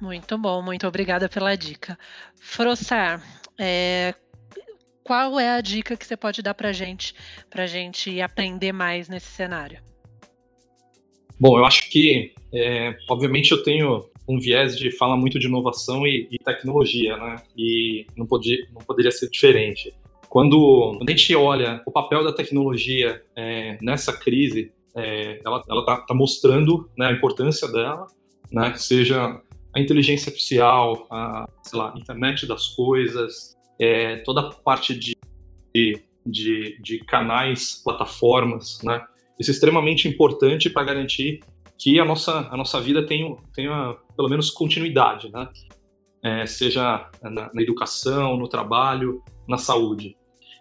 Muito 0.00 0.38
bom, 0.38 0.62
muito 0.62 0.86
obrigada 0.86 1.28
pela 1.28 1.56
dica. 1.56 1.98
Frossar, 2.34 3.22
é, 3.58 4.14
qual 5.02 5.40
é 5.40 5.50
a 5.50 5.60
dica 5.60 5.96
que 5.96 6.06
você 6.06 6.16
pode 6.16 6.42
dar 6.42 6.54
para 6.54 6.72
gente, 6.72 7.14
para 7.48 7.66
gente 7.66 8.20
aprender 8.20 8.72
mais 8.72 9.08
nesse 9.08 9.28
cenário? 9.28 9.80
Bom, 11.38 11.58
eu 11.58 11.64
acho 11.64 11.88
que, 11.90 12.34
é, 12.52 12.96
obviamente, 13.08 13.52
eu 13.52 13.62
tenho 13.62 14.08
um 14.28 14.38
viés 14.38 14.76
de 14.76 14.90
falar 14.90 15.16
muito 15.16 15.38
de 15.38 15.46
inovação 15.46 16.06
e, 16.06 16.28
e 16.30 16.38
tecnologia, 16.38 17.16
né? 17.16 17.36
E 17.56 18.06
não, 18.16 18.26
podia, 18.26 18.58
não 18.72 18.82
poderia 18.82 19.10
ser 19.10 19.30
diferente. 19.30 19.94
Quando, 20.28 20.96
quando, 20.98 21.08
a 21.08 21.12
gente 21.12 21.34
olha 21.34 21.82
o 21.86 21.92
papel 21.92 22.24
da 22.24 22.32
tecnologia 22.32 23.22
é, 23.36 23.78
nessa 23.80 24.12
crise, 24.12 24.72
é, 24.94 25.40
ela 25.44 25.60
está 25.60 25.98
tá 25.98 26.14
mostrando 26.14 26.90
né, 26.96 27.06
a 27.06 27.12
importância 27.12 27.70
dela, 27.70 28.06
né? 28.50 28.74
Seja 28.76 29.40
a 29.74 29.80
inteligência 29.80 30.30
artificial, 30.30 31.06
a 31.10 31.48
sei 31.62 31.78
lá, 31.78 31.94
internet 31.96 32.46
das 32.46 32.68
coisas, 32.68 33.56
é, 33.78 34.16
toda 34.18 34.40
a 34.40 34.50
parte 34.50 34.98
de, 34.98 35.16
de, 36.24 36.80
de 36.82 36.98
canais, 37.04 37.80
plataformas, 37.84 38.80
né? 38.82 39.04
Isso 39.38 39.50
é 39.50 39.54
extremamente 39.54 40.08
importante 40.08 40.70
para 40.70 40.84
garantir 40.84 41.40
que 41.78 42.00
a 42.00 42.04
nossa, 42.04 42.48
a 42.50 42.56
nossa 42.56 42.80
vida 42.80 43.04
tenha, 43.04 43.36
tenha 43.54 43.96
pelo 44.16 44.28
menos 44.28 44.50
continuidade, 44.50 45.30
né? 45.30 45.48
É, 46.22 46.46
seja 46.46 47.08
na, 47.22 47.50
na, 47.52 47.62
educação, 47.62 48.36
no 48.36 48.48
trabalho, 48.48 49.22
na 49.46 49.58
saúde. 49.58 50.16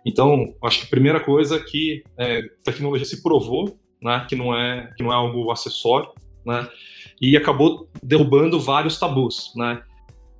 Então, 0.05 0.53
acho 0.63 0.81
que 0.81 0.85
a 0.85 0.89
primeira 0.89 1.19
coisa 1.19 1.55
é 1.55 1.59
que 1.59 2.03
é, 2.17 2.39
a 2.39 2.63
tecnologia 2.63 3.05
se 3.05 3.23
provou, 3.23 3.79
né, 3.99 4.25
que 4.29 4.35
não 4.35 4.55
é 4.55 4.93
que 4.95 5.03
não 5.03 5.11
é 5.11 5.15
algo 5.15 5.49
acessório, 5.49 6.11
né? 6.45 6.69
e 7.21 7.35
acabou 7.37 7.89
derrubando 8.03 8.59
vários 8.59 8.99
tabus, 8.99 9.51
né? 9.55 9.81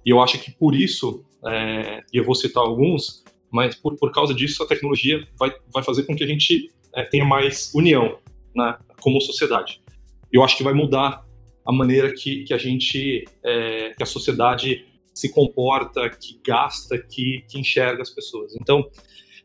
E 0.05 0.09
eu 0.09 0.21
acho 0.21 0.37
que 0.39 0.51
por 0.51 0.75
isso, 0.75 1.25
é, 1.47 2.03
e 2.13 2.17
eu 2.17 2.23
vou 2.23 2.35
citar 2.35 2.63
alguns, 2.63 3.23
mas 3.51 3.75
por, 3.75 3.95
por 3.95 4.11
causa 4.11 4.33
disso 4.33 4.61
a 4.63 4.67
tecnologia 4.67 5.25
vai, 5.37 5.53
vai 5.73 5.83
fazer 5.83 6.03
com 6.03 6.15
que 6.15 6.23
a 6.23 6.27
gente 6.27 6.71
é, 6.93 7.03
tenha 7.03 7.25
mais 7.25 7.73
união, 7.73 8.19
né, 8.55 8.77
como 9.01 9.21
sociedade. 9.21 9.81
Eu 10.35 10.43
acho 10.43 10.57
que 10.57 10.63
vai 10.63 10.73
mudar 10.73 11.25
a 11.65 11.71
maneira 11.71 12.13
que, 12.13 12.43
que 12.43 12.53
a 12.53 12.57
gente, 12.57 13.25
é, 13.43 13.93
que 13.95 14.03
a 14.03 14.05
sociedade 14.05 14.85
se 15.13 15.29
comporta, 15.29 16.09
que 16.09 16.39
gasta, 16.45 16.97
que, 16.97 17.45
que 17.49 17.57
enxerga 17.57 18.01
as 18.01 18.09
pessoas. 18.09 18.53
Então, 18.59 18.83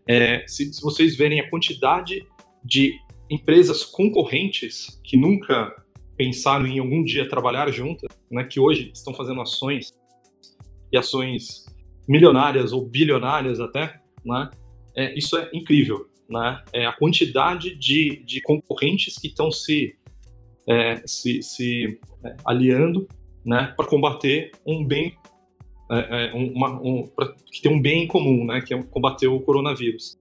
é, 0.07 0.44
se, 0.46 0.72
se, 0.72 0.83
vocês 0.83 1.16
verem 1.16 1.40
a 1.40 1.48
quantidade 1.48 2.26
de 2.64 2.94
empresas 3.31 3.85
concorrentes 3.85 5.00
que 5.05 5.16
nunca 5.16 5.72
pensaram 6.16 6.66
em 6.66 6.81
algum 6.81 7.05
dia 7.05 7.29
trabalhar 7.29 7.70
juntas, 7.70 8.11
né, 8.31 8.44
que 8.44 8.59
hoje 8.59 8.90
estão 8.92 9.14
fazendo 9.14 9.40
ações 9.40 9.92
e 10.92 10.98
ações 10.98 11.66
milionárias 12.09 12.72
ou 12.72 12.85
bilionárias 12.85 13.61
até, 13.61 14.00
né, 14.24 14.50
é, 14.96 15.16
isso 15.16 15.37
é 15.38 15.48
incrível. 15.55 16.11
Né? 16.29 16.62
É 16.72 16.87
a 16.87 16.92
quantidade 16.92 17.76
de, 17.76 18.22
de 18.24 18.40
concorrentes 18.42 19.16
que 19.16 19.29
estão 19.29 19.50
se, 19.50 19.96
é, 20.68 21.03
se, 21.07 21.42
se 21.42 21.99
é, 22.25 22.37
aliando 22.44 23.09
né, 23.44 23.73
para 23.77 23.87
combater 23.87 24.53
um 24.66 24.85
bem 24.85 25.14
é, 25.90 26.27
é 26.27 26.33
uma, 26.35 26.81
um, 26.81 27.07
pra, 27.09 27.35
que 27.51 27.61
tem 27.61 27.73
um 27.73 27.81
bem 27.81 28.05
em 28.05 28.07
comum, 28.07 28.46
né, 28.46 28.61
que 28.61 28.73
é 28.73 28.81
combater 28.85 29.27
o 29.27 29.40
coronavírus. 29.40 30.16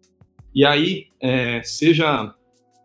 E 0.53 0.65
aí, 0.65 1.07
é, 1.21 1.61
seja 1.61 2.33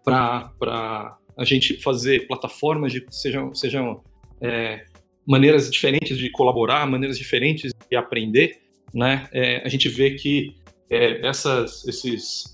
para 0.05 1.17
a 1.35 1.45
gente 1.45 1.81
fazer 1.83 2.27
plataformas, 2.27 2.93
de, 2.93 3.03
sejam, 3.09 3.55
sejam 3.55 4.03
é, 4.39 4.85
maneiras 5.27 5.71
diferentes 5.71 6.19
de 6.19 6.29
colaborar, 6.31 6.87
maneiras 6.87 7.17
diferentes 7.17 7.73
de 7.91 7.97
aprender, 7.97 8.61
né, 8.93 9.29
a 9.65 9.69
gente 9.69 9.89
vê 9.89 10.13
que 10.13 10.55
essas, 10.89 11.85
esses, 11.89 12.45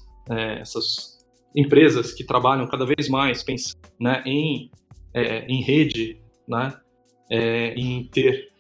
essas 0.61 1.19
empresas 1.55 2.13
que 2.13 2.25
trabalham 2.25 2.67
cada 2.67 2.87
vez 2.87 3.09
mais 3.09 3.43
pensando 3.43 3.77
né, 4.01 4.23
em, 4.25 4.71
em 5.15 5.63
rede, 5.63 6.19
né, 6.49 6.75
em 7.77 8.05
ter 8.05 8.51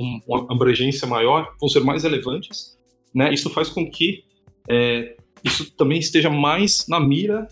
um, 0.00 0.20
uma 0.26 0.52
abrangência 0.52 1.06
maior, 1.06 1.54
vão 1.60 1.68
ser 1.68 1.80
mais 1.80 2.02
relevantes. 2.02 2.78
Né? 3.14 3.32
Isso 3.32 3.50
faz 3.50 3.68
com 3.68 3.88
que 3.90 4.24
é, 4.68 5.16
isso 5.44 5.74
também 5.76 5.98
esteja 5.98 6.30
mais 6.30 6.86
na 6.88 7.00
mira 7.00 7.48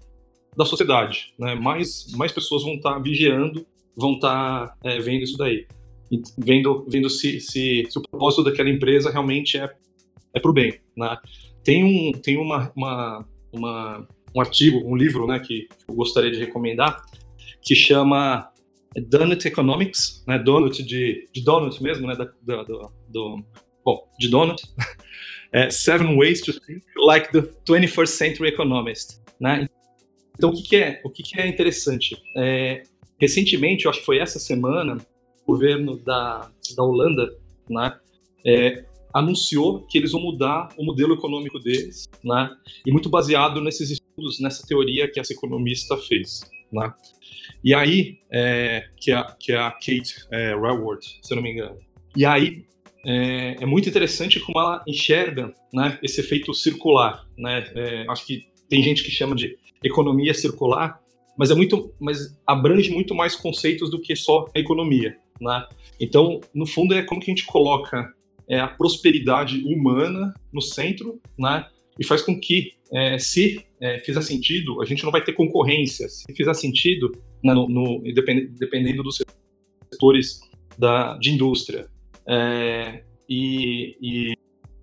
da 0.57 0.65
sociedade. 0.65 1.35
Né? 1.39 1.55
Mais, 1.55 2.11
mais 2.17 2.33
pessoas 2.33 2.63
vão 2.63 2.75
estar 2.75 2.95
tá 2.95 2.99
vigiando, 2.99 3.67
vão 3.97 4.15
estar 4.15 4.69
tá, 4.69 4.77
é, 4.85 4.99
vendo 4.99 5.25
isso 5.25 5.37
daí. 5.37 5.67
E 6.11 6.23
vendo, 6.39 6.87
vendo 6.89 7.11
se, 7.11 7.41
se, 7.41 7.87
se, 7.89 7.99
o 7.99 8.03
propósito 8.03 8.45
daquela 8.45 8.71
empresa 8.71 9.11
realmente 9.11 9.59
é, 9.59 9.71
é 10.33 10.41
para 10.41 10.51
o 10.51 10.55
bem. 10.55 10.81
Né? 10.97 11.17
Tem, 11.63 11.85
um, 11.85 12.13
tem 12.13 12.39
uma, 12.39 12.73
uma, 12.75 13.29
uma, 13.53 14.09
um 14.35 14.41
artigo, 14.41 14.79
um 14.87 14.97
livro 14.97 15.27
né, 15.27 15.39
que 15.39 15.69
eu 15.87 15.95
gostaria 15.95 16.31
de 16.31 16.39
recomendar, 16.39 17.05
que 17.63 17.75
chama 17.75 18.51
Donut 18.97 19.47
Economics, 19.47 20.25
né, 20.27 20.39
donut 20.39 20.83
de, 20.83 21.29
de 21.33 21.43
donut 21.43 21.83
mesmo, 21.83 22.07
né, 22.07 22.15
da, 22.17 22.25
do, 22.43 22.93
do, 23.09 23.45
bom, 23.85 24.09
de 24.19 24.29
donut, 24.29 24.63
é, 25.53 25.71
Seven 25.71 26.17
Ways 26.17 26.41
to 26.41 26.53
Think 26.61 26.85
Like 26.97 27.31
the 27.33 27.43
21st 27.67 28.07
Century 28.07 28.49
Economist, 28.49 29.21
né? 29.41 29.69
Então, 30.37 30.51
o 30.51 30.55
que, 30.55 30.63
que 30.63 30.77
é, 30.77 31.01
o 31.05 31.11
que, 31.11 31.23
que 31.23 31.41
é 31.41 31.49
interessante? 31.49 32.17
É, 32.37 32.83
recentemente, 33.21 33.85
eu 33.85 33.91
acho 33.91 34.01
que 34.01 34.07
foi 34.07 34.19
essa 34.19 34.39
semana, 34.39 34.97
o 35.45 35.53
governo 35.53 35.99
da, 35.99 36.51
da 36.77 36.83
Holanda, 36.83 37.37
né, 37.69 37.99
é, 38.47 38.85
anunciou 39.13 39.87
que 39.87 39.99
eles 39.99 40.13
vão 40.13 40.21
mudar 40.21 40.69
o 40.77 40.85
modelo 40.85 41.15
econômico 41.15 41.59
deles, 41.59 42.09
né, 42.23 42.51
e 42.87 42.93
muito 42.93 43.09
baseado 43.09 43.61
nesses 43.61 43.91
estudos, 43.91 44.39
nessa 44.39 44.67
teoria 44.67 45.11
que 45.11 45.19
essa 45.19 45.33
economista 45.33 45.97
fez, 45.97 46.41
né. 46.73 46.93
E 47.63 47.75
aí, 47.75 48.19
é, 48.31 48.89
que, 48.97 49.13
é, 49.13 49.25
que 49.39 49.53
a 49.53 49.71
Kate 49.71 50.27
é, 50.31 50.55
se 51.23 51.33
eu 51.33 51.37
não 51.37 51.43
me 51.43 51.53
engano. 51.53 51.79
E 52.17 52.25
aí, 52.25 52.65
é, 53.05 53.57
é, 53.61 53.67
muito 53.67 53.89
interessante 53.89 54.41
como 54.41 54.59
ela 54.59 54.83
enxerga 54.87 55.53
né, 55.73 55.99
esse 56.03 56.21
efeito 56.21 56.53
circular. 56.55 57.27
Né? 57.37 57.65
É, 57.75 58.07
acho 58.09 58.27
que 58.27 58.47
tem 58.69 58.83
gente 58.83 59.03
que 59.03 59.11
chama 59.11 59.35
de 59.35 59.57
economia 59.83 60.35
circular, 60.35 61.01
mas 61.37 61.51
é 61.51 61.55
muito, 61.55 61.95
mas 62.01 62.39
abrange 62.47 62.91
muito 62.91 63.15
mais 63.15 63.37
conceitos 63.37 63.91
do 63.91 64.01
que 64.01 64.15
só 64.17 64.47
a 64.55 64.59
economia. 64.59 65.17
Né? 65.41 65.67
Então, 66.01 66.41
no 66.53 66.67
fundo, 66.67 66.95
é 66.95 67.03
como 67.03 67.21
que 67.21 67.31
a 67.31 67.35
gente 67.35 67.47
coloca 67.47 68.13
é, 68.49 68.59
a 68.59 68.67
prosperidade 68.67 69.63
humana 69.65 70.35
no 70.53 70.61
centro, 70.61 71.21
né? 71.39 71.67
E 71.99 72.05
faz 72.05 72.23
com 72.23 72.39
que, 72.39 72.73
é, 72.93 73.19
se 73.19 73.65
é, 73.81 73.99
fizer 74.01 74.23
sentido, 74.23 74.81
a 74.83 74.85
gente 74.85 75.05
não 75.05 75.11
vai 75.11 75.23
ter 75.23 75.33
concorrência. 75.33 76.09
Se 76.09 76.33
fizer 76.35 76.55
sentido, 76.55 77.13
né, 77.43 77.55
no, 77.55 77.69
no, 77.69 78.03
dependendo 78.59 79.03
dos 79.03 79.23
setores 79.93 80.41
da, 80.79 81.17
de 81.19 81.31
indústria. 81.31 81.87
É, 82.27 83.03
e, 83.29 84.35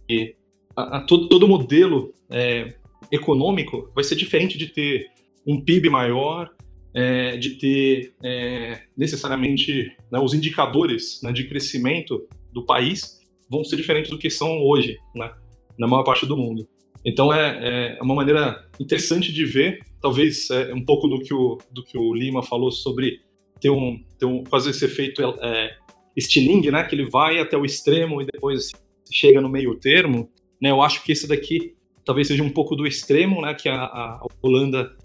e, 0.10 0.36
a, 0.76 0.98
a 0.98 1.02
todo, 1.02 1.28
todo 1.28 1.48
modelo 1.48 2.13
é, 2.30 2.76
econômico 3.12 3.91
vai 3.96 4.04
ser 4.04 4.15
diferente 4.15 4.58
de 4.58 4.68
ter 4.68 5.08
um 5.46 5.62
PIB 5.62 5.89
maior, 5.89 6.52
é, 6.94 7.38
de 7.38 7.52
ter 7.52 8.13
é, 8.24 8.82
necessariamente 8.98 9.96
né, 10.12 10.20
os 10.20 10.34
indicadores 10.34 11.22
né, 11.22 11.32
de 11.32 11.48
crescimento 11.48 12.28
do 12.52 12.65
país 12.65 13.20
vão 13.50 13.63
ser 13.63 13.76
diferentes 13.76 14.10
do 14.10 14.18
que 14.18 14.30
são 14.30 14.62
hoje, 14.63 14.98
né, 15.13 15.32
na 15.78 15.88
maior 15.88 16.04
parte 16.04 16.26
do 16.26 16.38
mundo. 16.38 16.68
Então 17.06 17.32
é, 17.32 17.98
é 17.98 18.02
uma 18.02 18.15
maneira 18.15 18.68
interessante 18.80 19.32
de 19.32 19.46
ver, 19.46 19.80
talvez 20.02 20.50
é, 20.50 20.74
um 20.74 20.84
pouco 20.84 21.08
do 21.08 21.22
que, 21.22 21.34
o, 21.34 21.60
do 21.72 21.84
que 21.84 21.98
o 21.98 22.13
Lima 22.13 22.41
falou 22.41 22.72
sobre 22.72 23.22
ter 23.62 23.70
um, 23.70 24.04
ter 24.18 24.26
um 24.26 24.44
fazer 24.46 24.72
esse 24.72 24.86
efeito 24.86 25.22
é, 25.22 25.78
estilingue, 26.15 26.72
né, 26.72 26.84
que 26.84 26.96
ele 26.96 27.10
vai 27.10 27.39
até 27.39 27.56
o 27.56 27.63
extremo 27.63 28.22
e 28.22 28.26
depois 28.26 28.72
chega 29.12 29.39
no 29.39 29.50
meio 29.50 29.76
termo. 29.76 30.30
Né, 30.60 30.72
eu 30.72 30.82
acho 30.82 31.04
que 31.04 31.12
esse 31.12 31.28
daqui 31.28 31.76
talvez 32.04 32.28
seja 32.28 32.44
um 32.44 32.50
pouco 32.50 32.76
do 32.76 32.88
extremo, 32.88 33.41
né, 33.41 33.54
que 33.54 33.70
a, 33.70 33.84
a 33.84 34.26
Holanda 34.41 34.96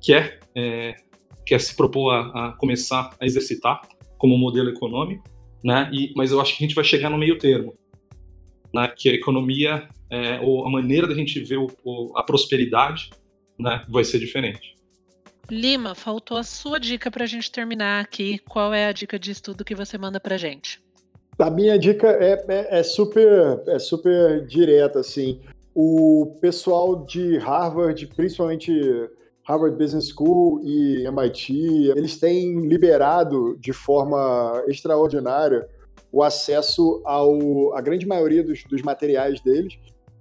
quer, 0.00 0.40
é, 0.54 0.94
quer 1.44 1.60
se 1.60 1.74
propor 1.74 2.10
a, 2.10 2.48
a, 2.48 2.52
começar 2.52 3.16
a 3.20 3.26
exercitar 3.26 3.80
como 4.16 4.36
modelo 4.36 4.68
econômico, 4.68 5.24
né, 5.62 5.90
e, 5.92 6.12
mas 6.14 6.30
eu 6.30 6.40
acho 6.40 6.56
que 6.56 6.62
a 6.62 6.66
gente 6.66 6.74
vai 6.74 6.84
chegar 6.84 7.10
no 7.10 7.18
meio 7.18 7.38
termo, 7.38 7.74
né, 8.72 8.92
que 8.96 9.08
a 9.08 9.14
economia 9.14 9.88
é, 10.10 10.40
ou 10.40 10.66
a 10.66 10.70
maneira 10.70 11.06
da 11.06 11.14
gente 11.14 11.40
ver 11.40 11.58
o, 11.58 11.66
o, 11.84 12.16
a 12.16 12.22
prosperidade 12.22 13.10
né, 13.58 13.84
vai 13.88 14.04
ser 14.04 14.18
diferente. 14.18 14.76
Lima, 15.50 15.94
faltou 15.94 16.36
a 16.36 16.42
sua 16.42 16.78
dica 16.78 17.10
para 17.10 17.24
a 17.24 17.26
gente 17.26 17.50
terminar 17.50 18.02
aqui. 18.02 18.38
Qual 18.48 18.72
é 18.72 18.86
a 18.86 18.92
dica 18.92 19.18
de 19.18 19.30
estudo 19.30 19.64
que 19.64 19.74
você 19.74 19.96
manda 19.96 20.20
para 20.20 20.36
gente? 20.36 20.80
A 21.38 21.50
minha 21.50 21.78
dica 21.78 22.08
é, 22.08 22.44
é, 22.48 22.80
é, 22.80 22.82
super, 22.82 23.62
é 23.66 23.78
super 23.78 24.44
direta, 24.46 25.00
assim. 25.00 25.40
O 25.74 26.36
pessoal 26.40 27.06
de 27.06 27.38
Harvard, 27.38 28.06
principalmente 28.08 28.72
Harvard 29.44 29.78
Business 29.78 30.08
School 30.08 30.60
e 30.62 31.06
MIT, 31.06 31.92
eles 31.96 32.18
têm 32.18 32.66
liberado 32.66 33.56
de 33.58 33.72
forma 33.72 34.62
extraordinária 34.66 35.66
o 36.12 36.22
acesso 36.22 37.00
ao, 37.04 37.74
à 37.74 37.80
grande 37.80 38.06
maioria 38.06 38.42
dos, 38.42 38.64
dos 38.64 38.82
materiais 38.82 39.40
deles 39.40 39.78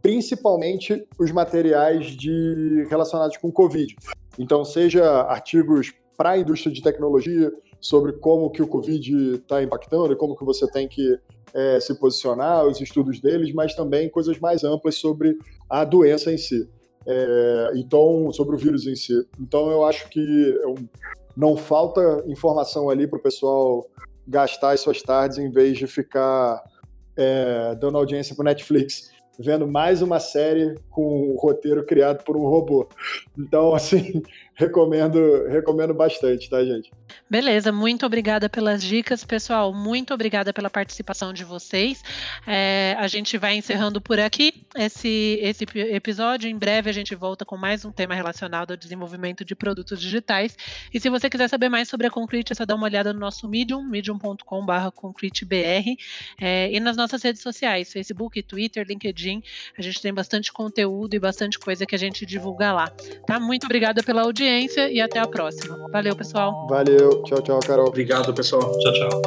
principalmente 0.07 1.05
os 1.19 1.33
materiais 1.33 2.11
de, 2.15 2.87
relacionados 2.89 3.35
com 3.35 3.51
Covid. 3.51 3.93
Então, 4.39 4.63
seja 4.63 5.03
artigos 5.23 5.93
para 6.15 6.29
a 6.29 6.37
indústria 6.37 6.73
de 6.73 6.81
tecnologia 6.81 7.51
sobre 7.81 8.13
como 8.13 8.49
que 8.49 8.61
o 8.61 8.67
Covid 8.67 9.35
está 9.35 9.61
impactando 9.61 10.13
e 10.13 10.15
como 10.15 10.37
que 10.37 10.45
você 10.45 10.65
tem 10.71 10.87
que 10.87 11.19
é, 11.53 11.81
se 11.81 11.93
posicionar, 11.99 12.65
os 12.65 12.79
estudos 12.79 13.19
deles, 13.19 13.53
mas 13.53 13.75
também 13.75 14.09
coisas 14.09 14.39
mais 14.39 14.63
amplas 14.63 14.95
sobre 14.95 15.37
a 15.69 15.83
doença 15.83 16.31
em 16.31 16.37
si. 16.37 16.69
É, 17.05 17.71
então, 17.75 18.31
sobre 18.31 18.55
o 18.55 18.57
vírus 18.57 18.87
em 18.87 18.95
si. 18.95 19.27
Então, 19.37 19.69
eu 19.69 19.83
acho 19.83 20.07
que 20.07 20.57
não 21.35 21.57
falta 21.57 22.23
informação 22.27 22.89
ali 22.89 23.07
para 23.07 23.19
o 23.19 23.21
pessoal 23.21 23.85
gastar 24.25 24.71
as 24.71 24.79
suas 24.79 25.01
tardes 25.01 25.37
em 25.37 25.51
vez 25.51 25.77
de 25.77 25.85
ficar 25.85 26.63
é, 27.17 27.75
dando 27.75 27.97
audiência 27.97 28.33
para 28.33 28.45
Netflix 28.45 29.16
vendo 29.39 29.67
mais 29.67 30.01
uma 30.01 30.19
série 30.19 30.75
com 30.89 31.31
o 31.31 31.35
roteiro 31.37 31.85
criado 31.85 32.23
por 32.23 32.35
um 32.35 32.45
robô. 32.45 32.87
Então, 33.37 33.73
assim, 33.75 34.21
recomendo, 34.57 35.47
recomendo 35.47 35.93
bastante, 35.93 36.49
tá, 36.49 36.65
gente? 36.65 36.91
Beleza, 37.29 37.71
muito 37.71 38.05
obrigada 38.07 38.49
pelas 38.49 38.81
dicas, 38.81 39.23
pessoal. 39.23 39.71
Muito 39.71 40.13
obrigada 40.15 40.51
pela 40.51 40.67
participação 40.67 41.31
de 41.31 41.43
vocês. 41.43 42.03
É, 42.45 42.95
a 42.97 43.07
gente 43.07 43.37
vai 43.37 43.55
encerrando 43.55 44.01
por 44.01 44.19
aqui 44.19 44.65
esse, 44.75 45.39
esse 45.43 45.63
episódio. 45.75 46.49
Em 46.49 46.57
breve 46.57 46.89
a 46.89 46.93
gente 46.93 47.13
volta 47.13 47.45
com 47.45 47.55
mais 47.55 47.85
um 47.85 47.91
tema 47.91 48.15
relacionado 48.15 48.71
ao 48.71 48.77
desenvolvimento 48.77 49.45
de 49.45 49.55
produtos 49.55 50.01
digitais. 50.01 50.57
E 50.91 50.99
se 50.99 51.07
você 51.07 51.29
quiser 51.29 51.47
saber 51.47 51.69
mais 51.69 51.87
sobre 51.87 52.07
a 52.07 52.09
Concrete, 52.09 52.51
é 52.51 52.55
só 52.55 52.65
dar 52.65 52.75
uma 52.75 52.85
olhada 52.85 53.13
no 53.13 53.19
nosso 53.19 53.47
Medium, 53.47 53.83
medium.com.br 53.83 54.91
concretebr, 54.95 55.95
é, 56.41 56.71
e 56.71 56.79
nas 56.79 56.97
nossas 56.97 57.21
redes 57.21 57.43
sociais, 57.43 57.93
Facebook, 57.93 58.41
Twitter, 58.41 58.83
LinkedIn. 58.87 59.43
A 59.77 59.81
gente 59.83 60.01
tem 60.01 60.11
bastante 60.11 60.51
conteúdo 60.51 61.13
e 61.13 61.19
bastante 61.19 61.59
coisa 61.59 61.85
que 61.85 61.93
a 61.93 61.99
gente 61.99 62.25
divulga 62.25 62.73
lá. 62.73 62.91
Tá? 63.27 63.39
Muito 63.39 63.65
obrigada 63.65 64.01
pela 64.01 64.23
audiência 64.23 64.46
audiência 64.47 64.89
e 64.89 65.01
até 65.01 65.19
a 65.19 65.27
próxima. 65.27 65.77
Valeu, 65.91 66.15
pessoal. 66.15 66.67
Valeu. 66.69 67.21
Tchau, 67.23 67.41
tchau, 67.41 67.59
Carol. 67.59 67.87
Obrigado, 67.87 68.33
pessoal. 68.33 68.71
Tchau, 68.79 68.93
tchau. 68.93 69.21